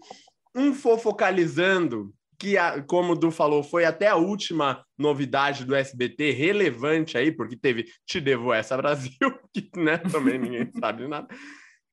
[0.55, 2.55] Um fofocalizando, que,
[2.87, 7.85] como o Du falou, foi até a última novidade do SBT relevante aí, porque teve
[8.05, 9.17] Te Devo Essa Brasil,
[9.51, 11.27] que né, também ninguém sabe nada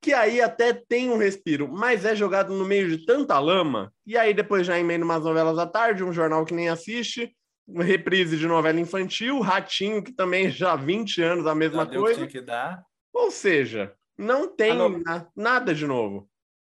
[0.03, 4.17] que aí até tem um respiro, mas é jogado no meio de tanta lama, e
[4.17, 7.33] aí depois já emenda umas novelas à tarde, um jornal que nem assiste,
[7.65, 11.97] uma reprise de novela infantil, Ratinho, que também já há 20 anos a mesma já
[11.97, 12.27] coisa.
[12.27, 12.83] Que dar.
[13.13, 15.01] Ou seja, não tem no...
[15.33, 16.29] nada de novo.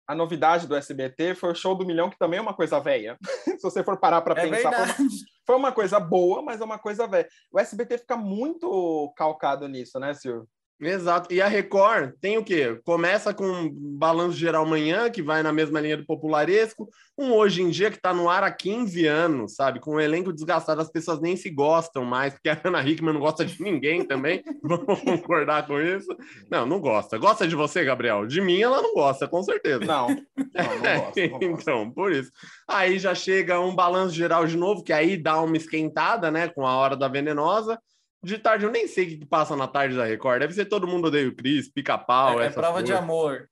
[0.06, 3.18] A novidade do SBT foi o Show do Milhão, que também é uma coisa velha.
[3.58, 5.10] Se você for parar para é pensar, foi uma,
[5.48, 7.30] foi uma, coisa boa, mas é uma coisa velha.
[7.50, 10.46] O SBT fica muito calcado nisso, né, Silvio?
[10.80, 11.34] Exato.
[11.34, 12.80] E a Record tem o quê?
[12.84, 17.70] Começa com Balanço Geral Manhã, que vai na mesma linha do popularesco, um Hoje em
[17.70, 19.80] Dia que está no ar há 15 anos, sabe?
[19.80, 23.22] Com um elenco desgastado, as pessoas nem se gostam mais, porque a Ana Hickman não
[23.22, 26.08] gosta de ninguém também, vamos concordar com isso?
[26.50, 27.18] Não, não gosta.
[27.18, 28.26] Gosta de você, Gabriel?
[28.26, 29.86] De mim ela não gosta, com certeza.
[29.86, 31.28] Não, não, não gosta.
[31.28, 32.32] Não então, por isso.
[32.68, 36.66] Aí já chega um Balanço Geral de novo, que aí dá uma esquentada, né, com
[36.66, 37.80] a Hora da Venenosa,
[38.24, 40.40] de tarde, eu nem sei o que passa na tarde da Record.
[40.40, 42.42] Deve ser todo mundo odeia o Cris, pica-pau.
[42.42, 42.90] É, é prova coisas.
[42.90, 43.50] de amor.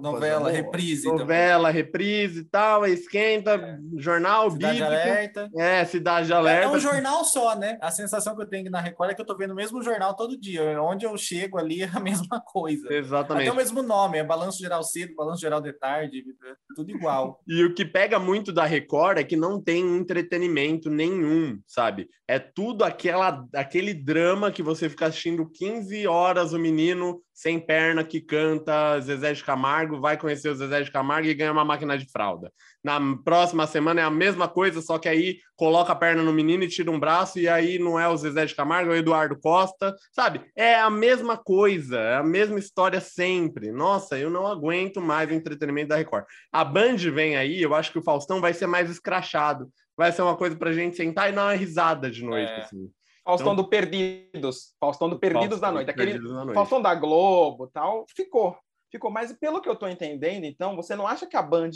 [0.00, 1.08] Novela, reprise.
[1.08, 1.82] Novela, também.
[1.82, 3.78] reprise e tal, esquenta, é.
[4.00, 4.92] jornal, Cidade bíblico.
[4.92, 5.50] Alerta.
[5.56, 6.68] É, Cidade Alerta.
[6.68, 7.76] É, é um jornal só, né?
[7.80, 10.14] A sensação que eu tenho na Record é que eu tô vendo o mesmo jornal
[10.14, 10.80] todo dia.
[10.80, 12.92] Onde eu chego ali é a mesma coisa.
[12.92, 13.48] Exatamente.
[13.48, 17.40] Até o mesmo nome, é Balanço Geral Cedo, Balanço Geral de Tarde, é tudo igual.
[17.46, 22.08] e o que pega muito da Record é que não tem entretenimento nenhum, sabe?
[22.28, 28.04] É tudo aquela, aquele drama que você fica assistindo 15 horas o menino sem perna
[28.04, 31.96] que canta Zezé de Camargo, vai conhecer o Zezé de Camargo e ganha uma máquina
[31.96, 32.52] de fralda.
[32.84, 36.64] Na próxima semana é a mesma coisa, só que aí coloca a perna no menino
[36.64, 39.38] e tira um braço, e aí não é o Zezé de Camargo, é o Eduardo
[39.40, 40.42] Costa, sabe?
[40.56, 43.70] É a mesma coisa, é a mesma história sempre.
[43.70, 46.24] Nossa, eu não aguento mais o entretenimento da Record.
[46.50, 49.70] A Band vem aí, eu acho que o Faustão vai ser mais escrachado.
[49.96, 52.60] Vai ser uma coisa pra gente sentar e dar uma risada de noite, é.
[52.62, 52.90] assim.
[53.24, 54.74] Faustão então, do Perdidos.
[54.80, 55.90] Faustão do Perdidos Faustão da Noite.
[55.90, 56.54] Aquele da noite.
[56.54, 58.04] Faustão da Globo tal.
[58.14, 58.56] Ficou.
[58.90, 59.10] Ficou.
[59.10, 61.70] Mas pelo que eu tô entendendo, então, você não acha que a Band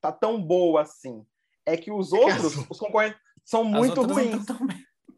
[0.00, 1.24] tá tão boa assim?
[1.64, 4.44] É que os é outros, os concorrentes, são muito ruins.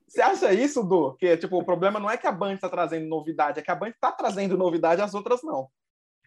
[0.07, 1.17] Você acha isso, Du?
[1.17, 3.75] Que tipo, o problema não é que a Band está trazendo novidade, é que a
[3.75, 5.69] Band está trazendo novidade, as outras não.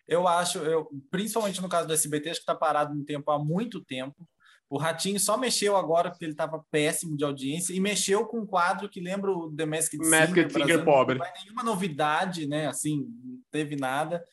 [0.07, 3.37] Eu acho, eu, principalmente no caso do SBT, acho que está parado no tempo há
[3.37, 4.27] muito tempo.
[4.69, 8.45] O Ratinho só mexeu agora porque ele estava péssimo de audiência e mexeu com um
[8.45, 10.19] quadro que lembra o The Masked Singer.
[10.19, 11.19] Masked Singer pobre.
[11.19, 12.67] Não nenhuma novidade, né?
[12.67, 14.23] Assim, não teve nada.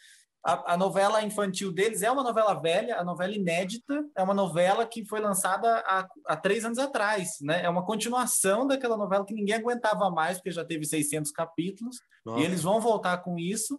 [0.44, 4.84] A, a, novela infantil deles é uma novela velha, a novela inédita, é uma novela
[4.84, 7.62] que foi lançada há, há três anos atrás, né?
[7.62, 12.40] É uma continuação daquela novela que ninguém aguentava mais, porque já teve 600 capítulos, Nossa.
[12.40, 13.78] e eles vão voltar com isso.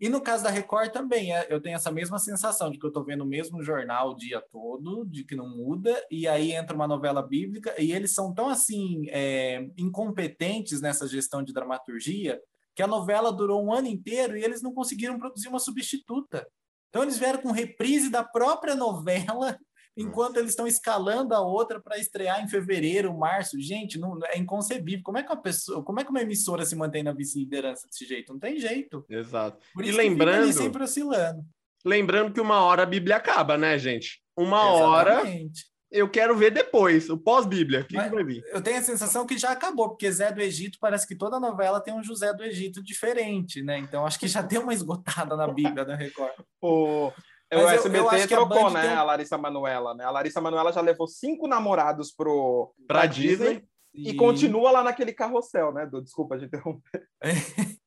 [0.00, 2.88] E no caso da Record também, é, eu tenho essa mesma sensação de que eu
[2.88, 6.74] estou vendo o mesmo jornal o dia todo, de que não muda, e aí entra
[6.74, 12.40] uma novela bíblica, e eles são tão assim é, incompetentes nessa gestão de dramaturgia
[12.74, 16.46] que a novela durou um ano inteiro e eles não conseguiram produzir uma substituta.
[16.88, 19.58] Então eles vieram com reprise da própria novela
[19.96, 23.60] enquanto eles estão escalando a outra para estrear em fevereiro, março.
[23.60, 25.02] Gente, não, é inconcebível.
[25.04, 28.06] Como é que uma pessoa, como é que uma emissora se mantém na vice-liderança desse
[28.06, 28.32] jeito?
[28.32, 29.04] Não tem jeito.
[29.08, 29.58] Exato.
[29.72, 31.44] Por e lembrando, sempre oscilando.
[31.84, 34.22] Lembrando que uma hora a Bíblia acaba, né, gente?
[34.36, 34.84] Uma Exatamente.
[34.84, 37.82] hora eu quero ver depois, o pós-Bíblia.
[37.82, 38.42] O que, vai vir?
[38.52, 41.80] Eu tenho a sensação que já acabou, porque Zé do Egito parece que toda novela
[41.80, 43.78] tem um José do Egito diferente, né?
[43.78, 46.32] Então acho que já deu uma esgotada na Bíblia da Record.
[46.60, 47.12] o,
[47.56, 48.88] o SBT trocou, né?
[48.88, 50.04] A, a, Larissa Manuela, né?
[50.04, 53.36] A Larissa Manuela já levou cinco namorados pro, pra, pra Disney.
[53.36, 53.64] Disney
[53.94, 54.10] e...
[54.10, 54.16] e...
[54.16, 55.86] continua lá naquele carrossel, né?
[55.86, 57.06] Do, desculpa de interromper.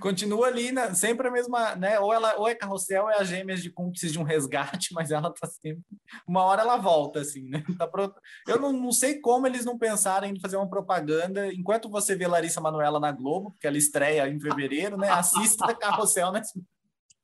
[0.00, 0.92] continua ali, né?
[0.94, 1.98] sempre a mesma, né?
[2.00, 5.10] Ou ela ou é carrossel ou é as gêmeas de cúmplices de um resgate, mas
[5.10, 5.82] ela tá sempre.
[6.26, 7.64] Uma hora ela volta, assim, né?
[7.78, 8.20] Tá pronto.
[8.46, 11.52] Eu não, não sei como eles não pensaram em fazer uma propaganda.
[11.52, 15.08] Enquanto você vê Larissa Manuela na Globo, porque ela estreia em fevereiro, né?
[15.10, 16.60] Assista Carrossel nesse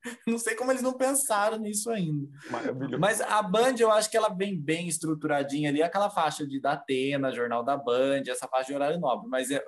[0.26, 2.28] Não sei como eles não pensaram nisso ainda.
[2.98, 7.32] Mas a Band, eu acho que ela vem bem estruturadinha ali, aquela faixa de Datena,
[7.32, 9.28] Jornal da Band, essa faixa de horário nobre.
[9.28, 9.60] Mas eu,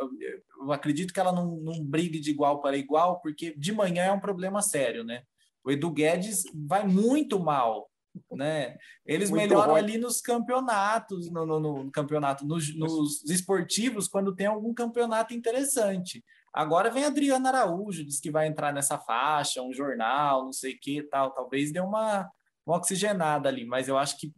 [0.60, 4.12] eu acredito que ela não, não brigue de igual para igual, porque de manhã é
[4.12, 5.22] um problema sério, né?
[5.64, 7.90] O Edu Guedes vai muito mal,
[8.32, 8.76] né?
[9.04, 14.46] Eles muito melhoram ali nos campeonatos, no, no, no campeonato, nos, nos esportivos, quando tem
[14.46, 16.22] algum campeonato interessante.
[16.56, 20.80] Agora vem Adriana Araújo, diz que vai entrar nessa faixa, um jornal, não sei o
[20.80, 21.30] que tal.
[21.30, 22.26] Talvez dê uma,
[22.66, 24.32] uma oxigenada ali, mas eu acho que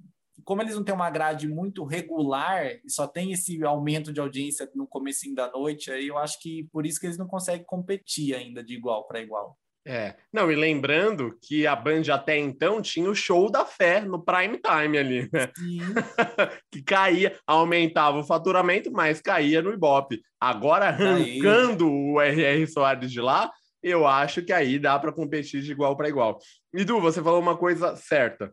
[0.44, 4.84] como eles não têm uma grade muito regular só tem esse aumento de audiência no
[4.84, 8.64] começo da noite, aí eu acho que por isso que eles não conseguem competir ainda
[8.64, 9.56] de igual para igual.
[9.90, 14.22] É, não, e lembrando que a Band até então tinha o show da fé no
[14.22, 15.50] prime time ali, né?
[16.70, 20.20] que caía, aumentava o faturamento, mas caía no Ibope.
[20.38, 23.50] Agora, arrancando o RR Soares de lá,
[23.82, 26.38] eu acho que aí dá para competir de igual para igual.
[26.74, 28.52] E Du, você falou uma coisa certa.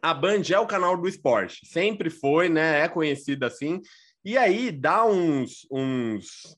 [0.00, 2.80] A Band é o canal do esporte, sempre foi, né?
[2.80, 3.82] É conhecida assim.
[4.24, 6.56] E aí dá uns, uns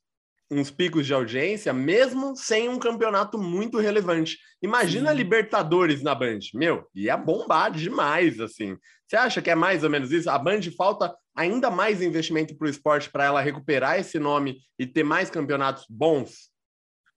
[0.51, 4.39] uns picos de audiência, mesmo sem um campeonato muito relevante.
[4.63, 5.17] Imagina Sim.
[5.17, 6.39] Libertadores na Band.
[6.55, 8.77] Meu, ia bombar demais, assim.
[9.07, 10.31] Você acha que é mais ou menos isso?
[10.31, 14.87] A Band falta ainda mais investimento para o esporte para ela recuperar esse nome e
[14.87, 16.51] ter mais campeonatos bons?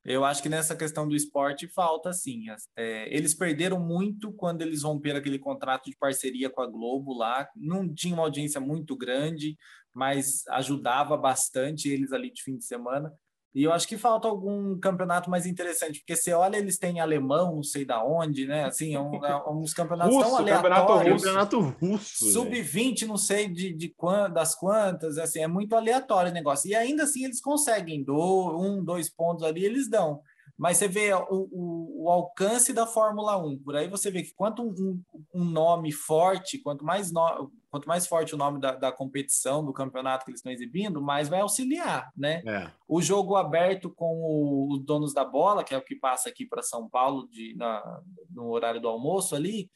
[0.04, 2.46] Eu acho que nessa questão do esporte falta sim.
[2.76, 7.48] É, eles perderam muito quando eles romperam aquele contrato de parceria com a Globo lá.
[7.56, 9.58] Não tinha uma audiência muito grande,
[9.94, 13.14] mas ajudava bastante eles ali de fim de semana.
[13.54, 17.56] E eu acho que falta algum campeonato mais interessante, porque você olha, eles têm alemão,
[17.56, 18.66] não sei da onde, né?
[18.66, 21.24] Assim, é um, é uns campeonatos russo, tão aleatórios.
[21.24, 22.32] Campeonato russo.
[22.32, 26.70] Sub-20, não sei de, de quant, das quantas, assim, é muito aleatório o negócio.
[26.70, 30.22] E ainda assim eles conseguem, do, um, dois pontos ali, eles dão.
[30.60, 33.60] Mas você vê o, o, o, alcance da Fórmula 1.
[33.60, 35.02] Por aí você vê que quanto um,
[35.34, 39.72] um nome forte, quanto mais, no, quanto mais forte o nome da, da, competição, do
[39.72, 42.44] campeonato que eles estão exibindo, mais vai auxiliar, né?
[42.46, 42.70] É.
[42.86, 46.62] O jogo aberto com os donos da bola, que é o que passa aqui para
[46.62, 49.72] São Paulo de, na, no horário do almoço ali,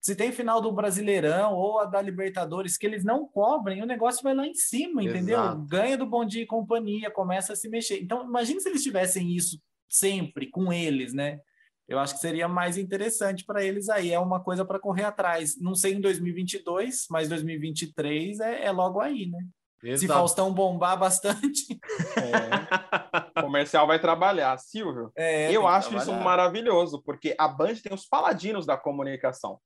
[0.00, 4.22] se tem final do Brasileirão ou a da Libertadores que eles não cobrem, o negócio
[4.22, 5.38] vai lá em cima, entendeu?
[5.38, 5.66] Exato.
[5.66, 8.02] Ganha do Bom Dia e Companhia, começa a se mexer.
[8.02, 9.60] Então, imagine se eles tivessem isso
[9.92, 11.40] sempre com eles, né?
[11.86, 15.60] Eu acho que seria mais interessante para eles aí, é uma coisa para correr atrás.
[15.60, 19.38] Não sei em 2022, mas 2023 é, é logo aí, né?
[19.82, 20.00] Exato.
[20.00, 21.78] Se Faustão bombar bastante.
[22.16, 23.40] É.
[23.40, 24.56] O comercial vai trabalhar.
[24.58, 29.60] Silvio, é, eu acho isso maravilhoso, porque a Band tem os paladinos da comunicação.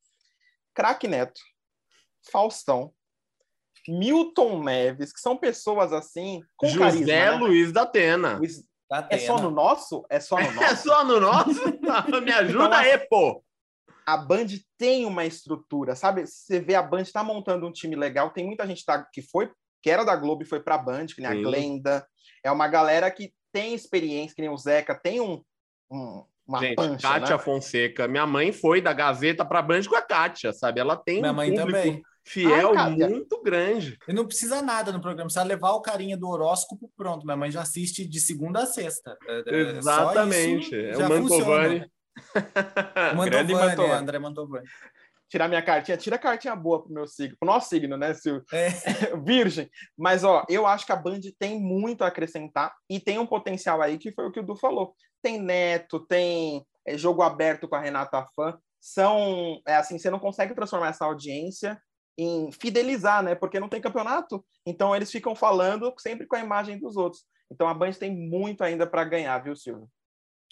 [0.75, 1.41] Crack Neto,
[2.33, 2.93] Faustão,
[3.87, 7.31] Milton Neves, que são pessoas assim com José carisma, né?
[7.33, 8.39] Luiz da Atena.
[8.39, 8.65] Luiz,
[9.11, 10.07] é só no nosso?
[10.09, 10.61] É só no nosso?
[10.65, 11.61] É só no nosso?
[12.23, 13.43] Me ajuda então, aí, pô!
[14.07, 14.47] A Band
[14.79, 16.27] tem uma estrutura, sabe?
[16.27, 19.51] Você vê a Band tá montando um time legal, tem muita gente tá, que foi
[19.83, 21.39] que era da Globo e foi para a Band, que nem Sim.
[21.39, 22.07] a Glenda.
[22.45, 25.43] É uma galera que tem experiência, que nem o Zeca, tem um,
[25.91, 27.43] um- uma Gente, pancha, Kátia né?
[27.43, 28.07] Fonseca.
[28.09, 30.81] Minha mãe foi da Gazeta para Band com a Kátia, sabe?
[30.81, 32.03] Ela tem Minha um mãe público também.
[32.27, 33.09] Fiel Ai, Kátia.
[33.09, 33.99] muito grande.
[34.09, 37.25] E não precisa nada no programa, precisa levar o carinha do horóscopo, pronto.
[37.25, 39.17] Minha mãe já assiste de segunda a sexta.
[39.29, 40.67] É- é- só Exatamente.
[40.67, 41.91] isso É o Mantovani.
[43.15, 43.25] funciona.
[43.25, 44.03] Grande Mantovani, é, Mantovani.
[44.03, 44.67] André Mantovani.
[45.29, 48.45] Tirar minha cartinha, tira a cartinha boa pro meu signo, pro nosso signo, né, Silvio?
[48.53, 48.69] É.
[49.25, 49.69] Virgem.
[49.97, 53.83] Mas, ó, eu acho que a Band tem muito a acrescentar e tem um potencial
[53.83, 54.95] aí que foi o que o Du falou.
[55.21, 58.57] Tem Neto, tem é, jogo aberto com a Renata Fã.
[58.81, 61.77] São, é assim, você não consegue transformar essa audiência
[62.19, 63.35] em fidelizar, né?
[63.35, 64.45] Porque não tem campeonato.
[64.65, 67.25] Então, eles ficam falando sempre com a imagem dos outros.
[67.51, 69.89] Então, a Band tem muito ainda para ganhar, viu, Silvio?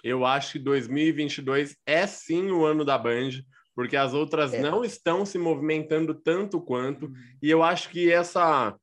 [0.02, 3.30] Eu acho que 2022 é sim o ano da Band,
[3.74, 4.60] porque as outras É.
[4.60, 7.10] não estão se movimentando tanto quanto.
[7.42, 8.76] E eu acho que essa.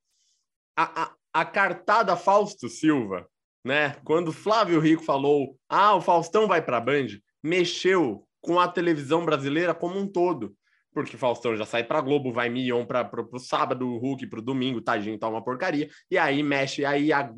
[0.76, 3.28] A, a, a cartada Fausto Silva,
[3.63, 3.96] né?
[4.04, 7.08] Quando Flávio Rico falou: ah, o Faustão vai para a Band,
[7.44, 10.56] mexeu com a televisão brasileira como um todo.
[10.93, 14.43] Porque Faustão já sai para Globo, vai Mion para o sábado, o Hulk para o
[14.43, 15.89] domingo, tadinho, tá uma porcaria.
[16.10, 17.32] E aí mexe, aí a,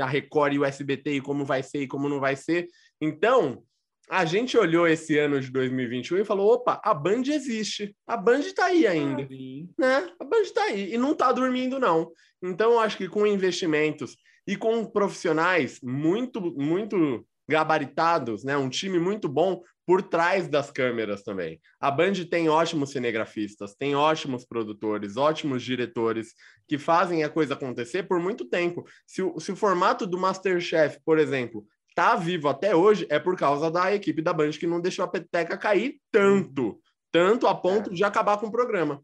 [0.00, 2.68] a Record e o SBT, e como vai ser e como não vai ser.
[3.00, 3.62] Então,
[4.08, 8.42] a gente olhou esse ano de 2021 e falou: opa, a Band existe, a Band
[8.54, 9.26] tá aí ainda
[9.78, 10.10] né?
[10.18, 12.10] A Band tá aí e não tá dormindo, não.
[12.42, 18.56] Então, eu acho que com investimentos e com profissionais muito, muito gabaritados, né?
[18.56, 21.60] Um time muito bom por trás das câmeras também.
[21.80, 26.32] A Band tem ótimos cinegrafistas, tem ótimos produtores, ótimos diretores
[26.68, 28.86] que fazem a coisa acontecer por muito tempo.
[29.04, 33.36] Se o, se o formato do Masterchef, por exemplo, tá vivo até hoje, é por
[33.36, 37.92] causa da equipe da Band que não deixou a peteca cair tanto, tanto a ponto
[37.92, 39.02] de acabar com o programa.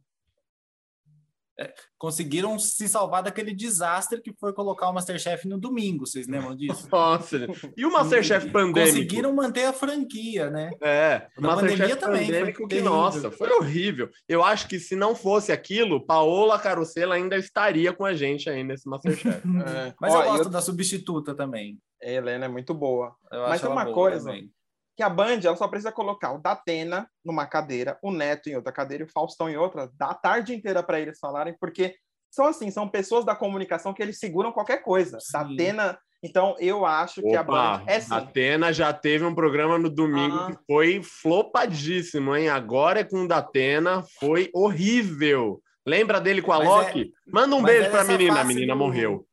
[1.99, 6.87] Conseguiram se salvar daquele desastre que foi colocar o Masterchef no domingo, vocês lembram disso?
[6.93, 8.95] Nossa, e o Masterchef pandêmico?
[8.97, 10.71] Conseguiram manter a franquia, né?
[10.83, 14.11] É, o Masterchef pandemia também, foi pandêmico que, nossa, foi horrível.
[14.29, 18.63] Eu acho que se não fosse aquilo, Paola Carosella ainda estaria com a gente aí
[18.63, 19.27] nesse Masterchef.
[19.67, 19.95] É.
[20.01, 21.79] Mas Ó, eu gosto eu- da substituta também.
[22.03, 23.15] A Helena é muito boa.
[23.33, 24.27] Eu Mas acho tem ela uma boa coisa.
[24.27, 24.51] também.
[24.97, 28.73] Que a Band ela só precisa colocar o Datena numa cadeira, o Neto em outra
[28.73, 31.95] cadeira e o Faustão em outra, dá a tarde inteira para eles falarem, porque
[32.31, 35.19] são assim, são pessoas da comunicação que eles seguram qualquer coisa.
[35.21, 35.33] Sim.
[35.33, 35.99] Datena.
[36.23, 38.13] Então, eu acho que a Opa, Band é sim.
[38.13, 40.47] a Atena já teve um programa no domingo Ah.
[40.51, 42.49] que foi flopadíssimo, hein?
[42.49, 45.63] Agora é com o Datena, foi horrível.
[45.87, 47.13] Lembra dele com a Mas Loki?
[47.29, 49.27] Manda um mas beijo é pra menina, a menina do- morreu.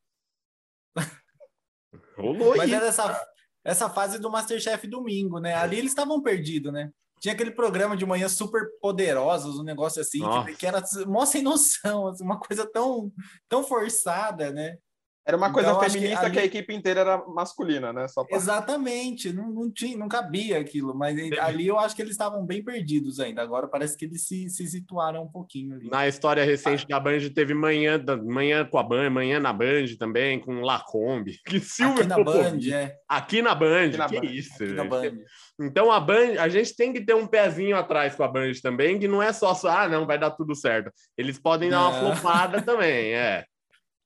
[2.18, 2.76] Rolou Mas isso.
[2.76, 3.28] era essa,
[3.64, 5.56] essa fase do Masterchef domingo, né?
[5.56, 6.92] Ali eles estavam perdidos, né?
[7.20, 10.50] Tinha aquele programa de manhã super poderosos, um negócio assim, Nossa.
[10.50, 13.12] que, que era mó sem noção, assim, uma coisa tão,
[13.48, 14.78] tão forçada, né?
[15.26, 18.08] Era uma coisa Então, acho que feminista que, a equipe inteira era masculina, né?
[18.10, 18.36] Só pra...
[18.36, 22.62] Exatamente, não, não, tinha, não cabia aquilo, mas ali eu acho que eles estavam bem
[22.62, 23.42] perdidos ainda.
[23.42, 25.90] Agora parece que eles se, se situaram um pouquinho ali.
[25.90, 29.86] Na história recente da Band teve manhã, da, manhã com a Band, manhã na Band
[29.98, 31.40] também, com Lacombe.
[31.54, 32.96] Que Silvio Aqui na Band, é.
[33.08, 34.90] Aqui na Band, Aqui na que Band, isso, Aqui na gente.
[34.90, 35.24] Band.
[35.62, 39.00] Então a Band, a gente tem que ter um pezinho atrás com a Band também,
[39.00, 40.92] que não é só, só ah, não, vai dar tudo certo.
[41.18, 43.46] Eles podem dar uma flopada também, é.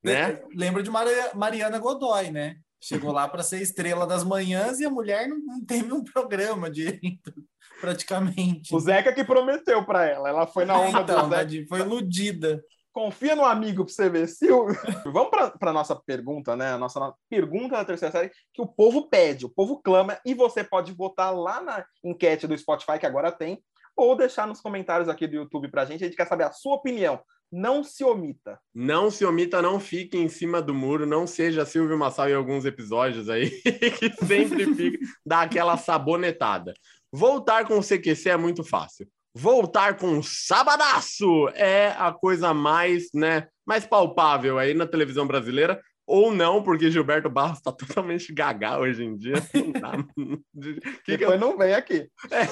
[0.03, 0.41] Né?
[0.55, 2.55] Lembro de Maria- Mariana Godoy, né?
[2.81, 6.69] Chegou lá para ser estrela das manhãs e a mulher não, não teve um programa
[6.69, 7.33] direito,
[7.81, 8.73] praticamente.
[8.73, 10.29] O Zeca que prometeu para ela.
[10.29, 11.65] Ela foi na onda então, do Zeca.
[11.67, 12.63] foi iludida.
[12.93, 14.27] Confia no amigo para você ver.
[15.12, 16.71] Vamos para a nossa pergunta, né?
[16.73, 20.63] A nossa pergunta da terceira série, que o povo pede, o povo clama, e você
[20.63, 23.62] pode votar lá na enquete do Spotify, que agora tem,
[23.95, 26.03] ou deixar nos comentários aqui do YouTube para a gente.
[26.03, 27.19] A gente quer saber a sua opinião.
[27.51, 28.60] Não se omita.
[28.73, 32.65] Não se omita, não fique em cima do muro, não seja Silvio Massal em alguns
[32.65, 36.73] episódios aí, que sempre fica, dá aquela sabonetada.
[37.12, 39.07] Voltar com o CQC é muito fácil.
[39.33, 45.79] Voltar com o Sabadaço é a coisa mais, né, mais palpável aí na televisão brasileira,
[46.05, 49.36] ou não, porque Gilberto Barros está totalmente gaga hoje em dia.
[49.53, 49.91] Não dá.
[51.05, 52.10] Que que eu- Depois não vem aqui.
[52.29, 52.49] Mas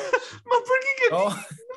[0.64, 1.14] por que, que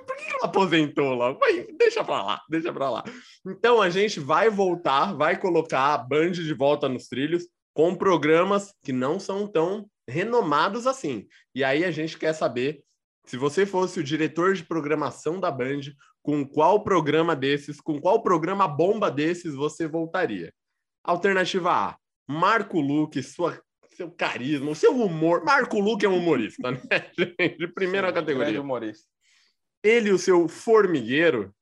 [0.08, 1.32] Ó, ela aposentou lá.
[1.32, 3.04] Vai, deixa pra lá, deixa pra lá.
[3.46, 8.74] Então a gente vai voltar, vai colocar a Band de volta nos trilhos com programas
[8.82, 11.26] que não são tão renomados assim.
[11.54, 12.82] E aí a gente quer saber
[13.24, 15.82] se você fosse o diretor de programação da Band,
[16.22, 20.52] com qual programa desses, com qual programa bomba desses você voltaria?
[21.04, 23.60] Alternativa A: Marco Luque, sua
[23.98, 25.44] seu carisma, o seu humor.
[25.44, 26.80] Marco Luque é um humorista, né?
[27.18, 27.58] gente?
[27.58, 29.08] De primeira Sim, categoria humorista.
[29.82, 31.54] Ele e o seu formigueiro.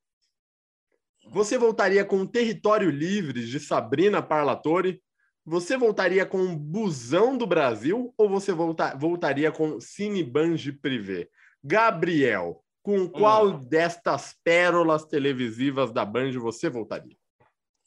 [1.29, 5.01] Você voltaria com Território Livre de Sabrina Parlatore?
[5.45, 11.29] Você voltaria com Busão do Brasil ou você volta, voltaria com Cine Banji Privé?
[11.63, 13.63] Gabriel, com qual hum.
[13.63, 17.17] destas pérolas televisivas da Band você voltaria?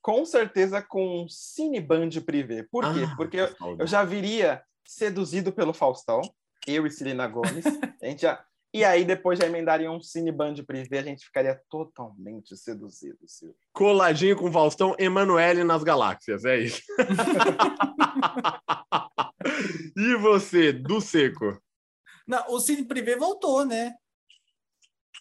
[0.03, 2.67] Com certeza com Cine Band Privé.
[2.71, 3.01] Por quê?
[3.07, 6.21] Ah, Porque eu, eu, já viria seduzido pelo Faustão,
[6.67, 7.65] eu e Celina Gomes.
[8.03, 11.61] a gente já, e aí depois já emendaria um Cine Band Privé, a gente ficaria
[11.69, 13.57] totalmente seduzido, Silvio.
[13.73, 16.81] Coladinho com Faustão, Emanuele nas galáxias, é isso.
[19.97, 21.61] e você, do seco?
[22.27, 23.95] Não, o Cine Privé voltou, né?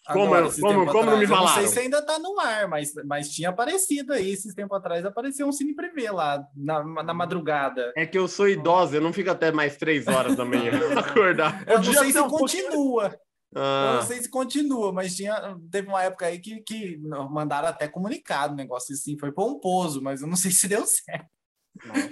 [0.05, 1.47] Como, Agora, como, como não me falaram?
[1.47, 5.05] não sei se ainda está no ar, mas, mas tinha aparecido aí, esses tempos atrás,
[5.05, 7.93] apareceu um Cine Privé lá, na, na madrugada.
[7.95, 11.63] É que eu sou idosa, eu não fico até mais três horas da manhã acordar.
[11.67, 13.15] Eu não sei se continua.
[13.55, 13.93] Ah.
[13.93, 16.97] Eu não sei se continua, mas tinha, teve uma época aí que, que
[17.29, 21.29] mandaram até comunicado, o negócio assim, foi pomposo, mas eu não sei se deu certo.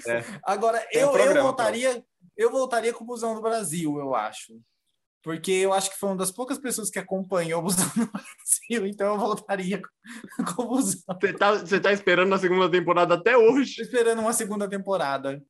[0.08, 0.24] É.
[0.44, 4.60] Agora, eu, um eu voltaria, eu voltaria com o Busão do Brasil, eu acho.
[5.28, 8.88] Porque eu acho que foi uma das poucas pessoas que acompanhou o Busão do Brasil,
[8.88, 11.02] então eu voltaria com, com o Busão.
[11.20, 13.76] Você tá, você tá esperando a segunda temporada até hoje?
[13.76, 15.44] Tô esperando uma segunda temporada.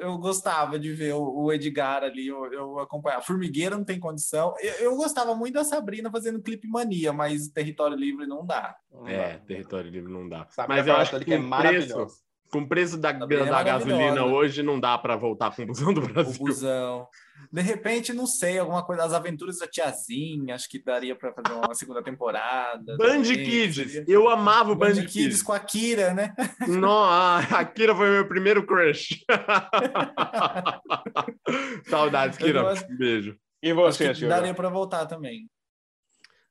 [0.00, 3.22] Eu gostava de ver o Edgar ali, eu, eu acompanhava.
[3.22, 4.56] Formigueira não tem condição.
[4.60, 8.74] Eu, eu, gostava muito da Sabrina fazendo clipe mania, mas Território Livre não dá.
[9.06, 10.48] É, Território Livre não dá.
[10.50, 12.16] Sabe mas eu acho que, que é maravilhoso.
[12.52, 15.94] Com o preço da, da é gasolina hoje, não dá para voltar com o busão
[15.94, 16.36] do Brasil.
[16.38, 17.08] O busão.
[17.50, 21.58] De repente, não sei, alguma coisa, as aventuras da tiazinha, acho que daria para fazer
[21.58, 22.94] uma segunda temporada.
[22.98, 24.04] Band também, Kids, seria...
[24.06, 25.12] eu amava o Band, Band Kids.
[25.12, 25.42] Kids.
[25.42, 26.34] com a Kira, né?
[26.68, 29.24] Não, a Kira foi meu primeiro crush.
[31.88, 32.70] Saudades, Kira.
[32.70, 32.86] Acho...
[32.98, 33.34] Beijo.
[33.62, 35.48] E você, Daria para voltar também.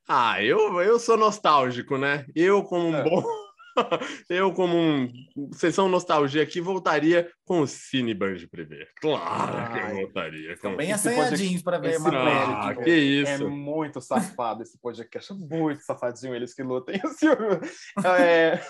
[0.08, 2.26] Ah, eu, eu sou nostálgico, né?
[2.34, 3.04] Eu, como um é.
[3.04, 3.41] bom
[4.28, 5.08] eu, como um
[5.52, 8.86] sessão nostalgia aqui, voltaria com o Cine Band Privé.
[9.00, 10.52] Claro Ai, que eu voltaria.
[10.52, 13.32] Estão bem assanhadinhos para ver esse ah, que isso.
[13.32, 17.00] É muito safado esse podcast, muito safadinho eles que lutem.
[18.18, 18.60] é,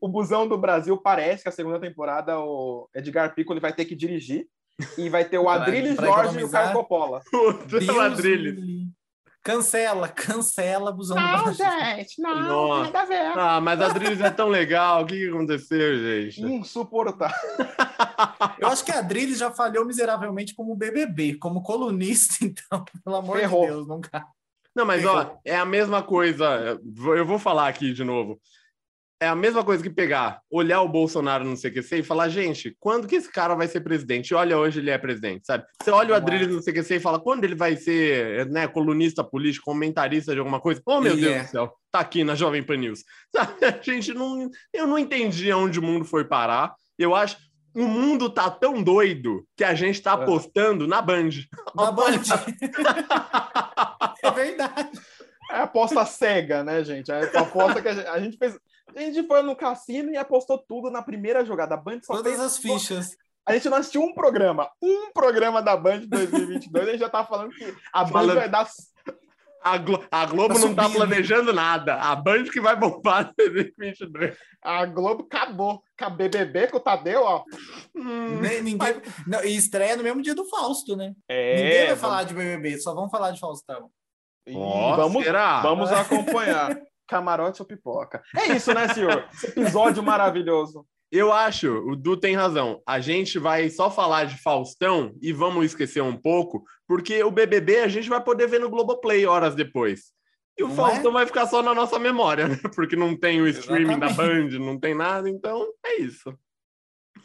[0.00, 3.84] o Busão do Brasil parece que a segunda temporada o Edgar Pico ele vai ter
[3.84, 4.46] que dirigir
[4.98, 7.22] e vai ter o Adrilles Jorge e o Caio Coppola.
[7.32, 8.88] O Adrilles.
[9.46, 11.66] Cancela, cancela Busão não, do Brasil.
[11.96, 12.90] gente, não, Nossa.
[12.90, 13.38] nada a ver.
[13.38, 16.42] Ah, mas a Drilis é tão legal, o que, que aconteceu, gente?
[16.42, 17.36] Insuportável.
[18.58, 23.38] Eu acho que a Drilis já falhou miseravelmente como BBB, como colunista, então, pelo amor
[23.38, 23.60] Ferrou.
[23.60, 24.26] de Deus, nunca.
[24.74, 25.16] Não, mas Ferrou.
[25.16, 26.80] ó, é a mesma coisa,
[27.16, 28.40] eu vou falar aqui de novo
[29.20, 33.08] é a mesma coisa que pegar, olhar o Bolsonaro no CQC e falar, gente, quando
[33.08, 34.34] que esse cara vai ser presidente?
[34.34, 35.64] Olha, hoje ele é presidente, sabe?
[35.82, 39.64] Você olha o Adrilles no CQC e fala, quando ele vai ser né, colunista político,
[39.64, 40.82] comentarista de alguma coisa?
[40.84, 43.04] Oh, meu Deus do céu, tá aqui na Jovem Pan News.
[43.34, 43.64] Sabe?
[43.64, 44.50] A gente não...
[44.72, 46.74] Eu não entendi aonde o mundo foi parar.
[46.98, 47.38] Eu acho...
[47.74, 50.14] O mundo tá tão doido que a gente tá é.
[50.14, 51.28] apostando na Band.
[51.74, 52.22] Na Band.
[54.22, 54.98] é verdade.
[55.50, 57.10] É aposta cega, né, gente?
[57.10, 58.58] É a aposta que a gente, a gente fez
[58.96, 61.74] a gente foi no cassino e apostou tudo na primeira jogada.
[61.74, 62.44] A Band só Todas fez...
[62.44, 63.16] as fichas.
[63.46, 64.68] A gente não assistiu um programa.
[64.82, 66.88] Um programa da Band de 2022.
[66.88, 68.36] a gente já tá falando que a Band falando...
[68.36, 68.68] vai dar...
[69.62, 71.96] A, Glo a Globo tá não tá planejando nada.
[71.96, 74.36] A Band que vai bombar em 2022.
[74.62, 75.82] A Globo acabou.
[75.98, 77.42] Com a BBB, com o Tadeu, ó.
[77.94, 79.02] Hum, ninguém...
[79.26, 81.14] não, e estreia no mesmo dia do Fausto, né?
[81.28, 82.00] É, ninguém vai vamos...
[82.00, 83.90] falar de BBB, só vão falar de Faustão.
[84.48, 85.60] Oh, vamos, será?
[85.62, 86.78] vamos acompanhar.
[87.06, 88.22] camarote ou pipoca.
[88.34, 89.28] É isso, né, senhor?
[89.32, 90.86] Esse episódio maravilhoso.
[91.10, 92.82] Eu acho, o Du tem razão.
[92.86, 97.80] A gente vai só falar de Faustão e vamos esquecer um pouco, porque o BBB
[97.80, 100.12] a gente vai poder ver no Globoplay horas depois.
[100.58, 101.14] E o não Faustão é?
[101.14, 102.56] vai ficar só na nossa memória, né?
[102.74, 104.16] porque não tem o streaming Exatamente.
[104.16, 106.36] da Band, não tem nada, então é isso.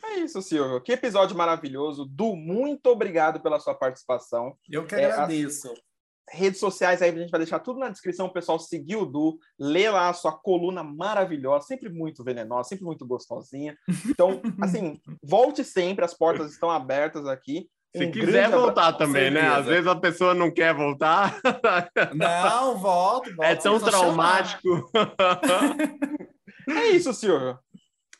[0.03, 0.81] É isso, Silvio.
[0.81, 2.05] Que episódio maravilhoso.
[2.05, 4.57] Du, muito obrigado pela sua participação.
[4.69, 5.69] Eu que agradeço.
[5.69, 5.73] É,
[6.31, 9.37] redes sociais aí, a gente vai deixar tudo na descrição, o pessoal seguir o Du,
[9.59, 13.77] lê lá a sua coluna maravilhosa, sempre muito venenosa, sempre muito gostosinha.
[14.09, 17.67] Então, assim, volte sempre, as portas estão abertas aqui.
[17.95, 19.49] Se um quiser voltar também, né?
[19.49, 21.37] Às vezes a pessoa não quer voltar.
[22.15, 23.45] Não, volta, volta.
[23.45, 24.89] É tão traumático.
[26.69, 27.59] é isso, senhor.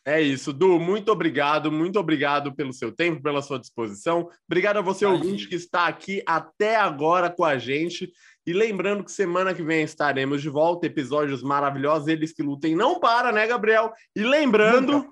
[0.03, 4.27] É isso, Du, muito obrigado, muito obrigado pelo seu tempo, pela sua disposição.
[4.47, 5.25] Obrigado a você, Imagina.
[5.25, 8.11] ouvinte, que está aqui até agora com a gente.
[8.45, 12.99] E lembrando que semana que vem estaremos de volta, episódios maravilhosos, eles que lutem não
[12.99, 13.91] para, né, Gabriel?
[14.15, 15.11] E lembrando Nunca.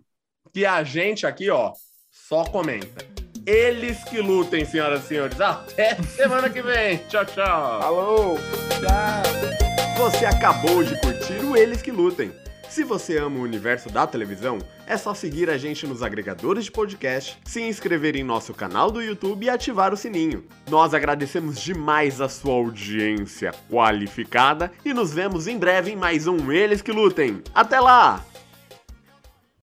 [0.52, 1.72] que a gente aqui, ó,
[2.10, 3.06] só comenta.
[3.46, 5.40] Eles que lutem, senhoras e senhores.
[5.40, 6.98] Até semana que vem.
[7.08, 7.82] Tchau, tchau.
[7.82, 8.36] Alô.
[8.80, 10.00] Tchau.
[10.00, 12.32] Você acabou de curtir o Eles que Lutem
[12.70, 16.72] Se você ama o universo da televisão, é só seguir a gente nos agregadores de
[16.72, 20.46] podcast, se inscrever em nosso canal do YouTube e ativar o sininho.
[20.70, 26.52] Nós agradecemos demais a sua audiência qualificada e nos vemos em breve em mais um
[26.52, 27.42] Eles que Lutem.
[27.56, 28.24] Até lá!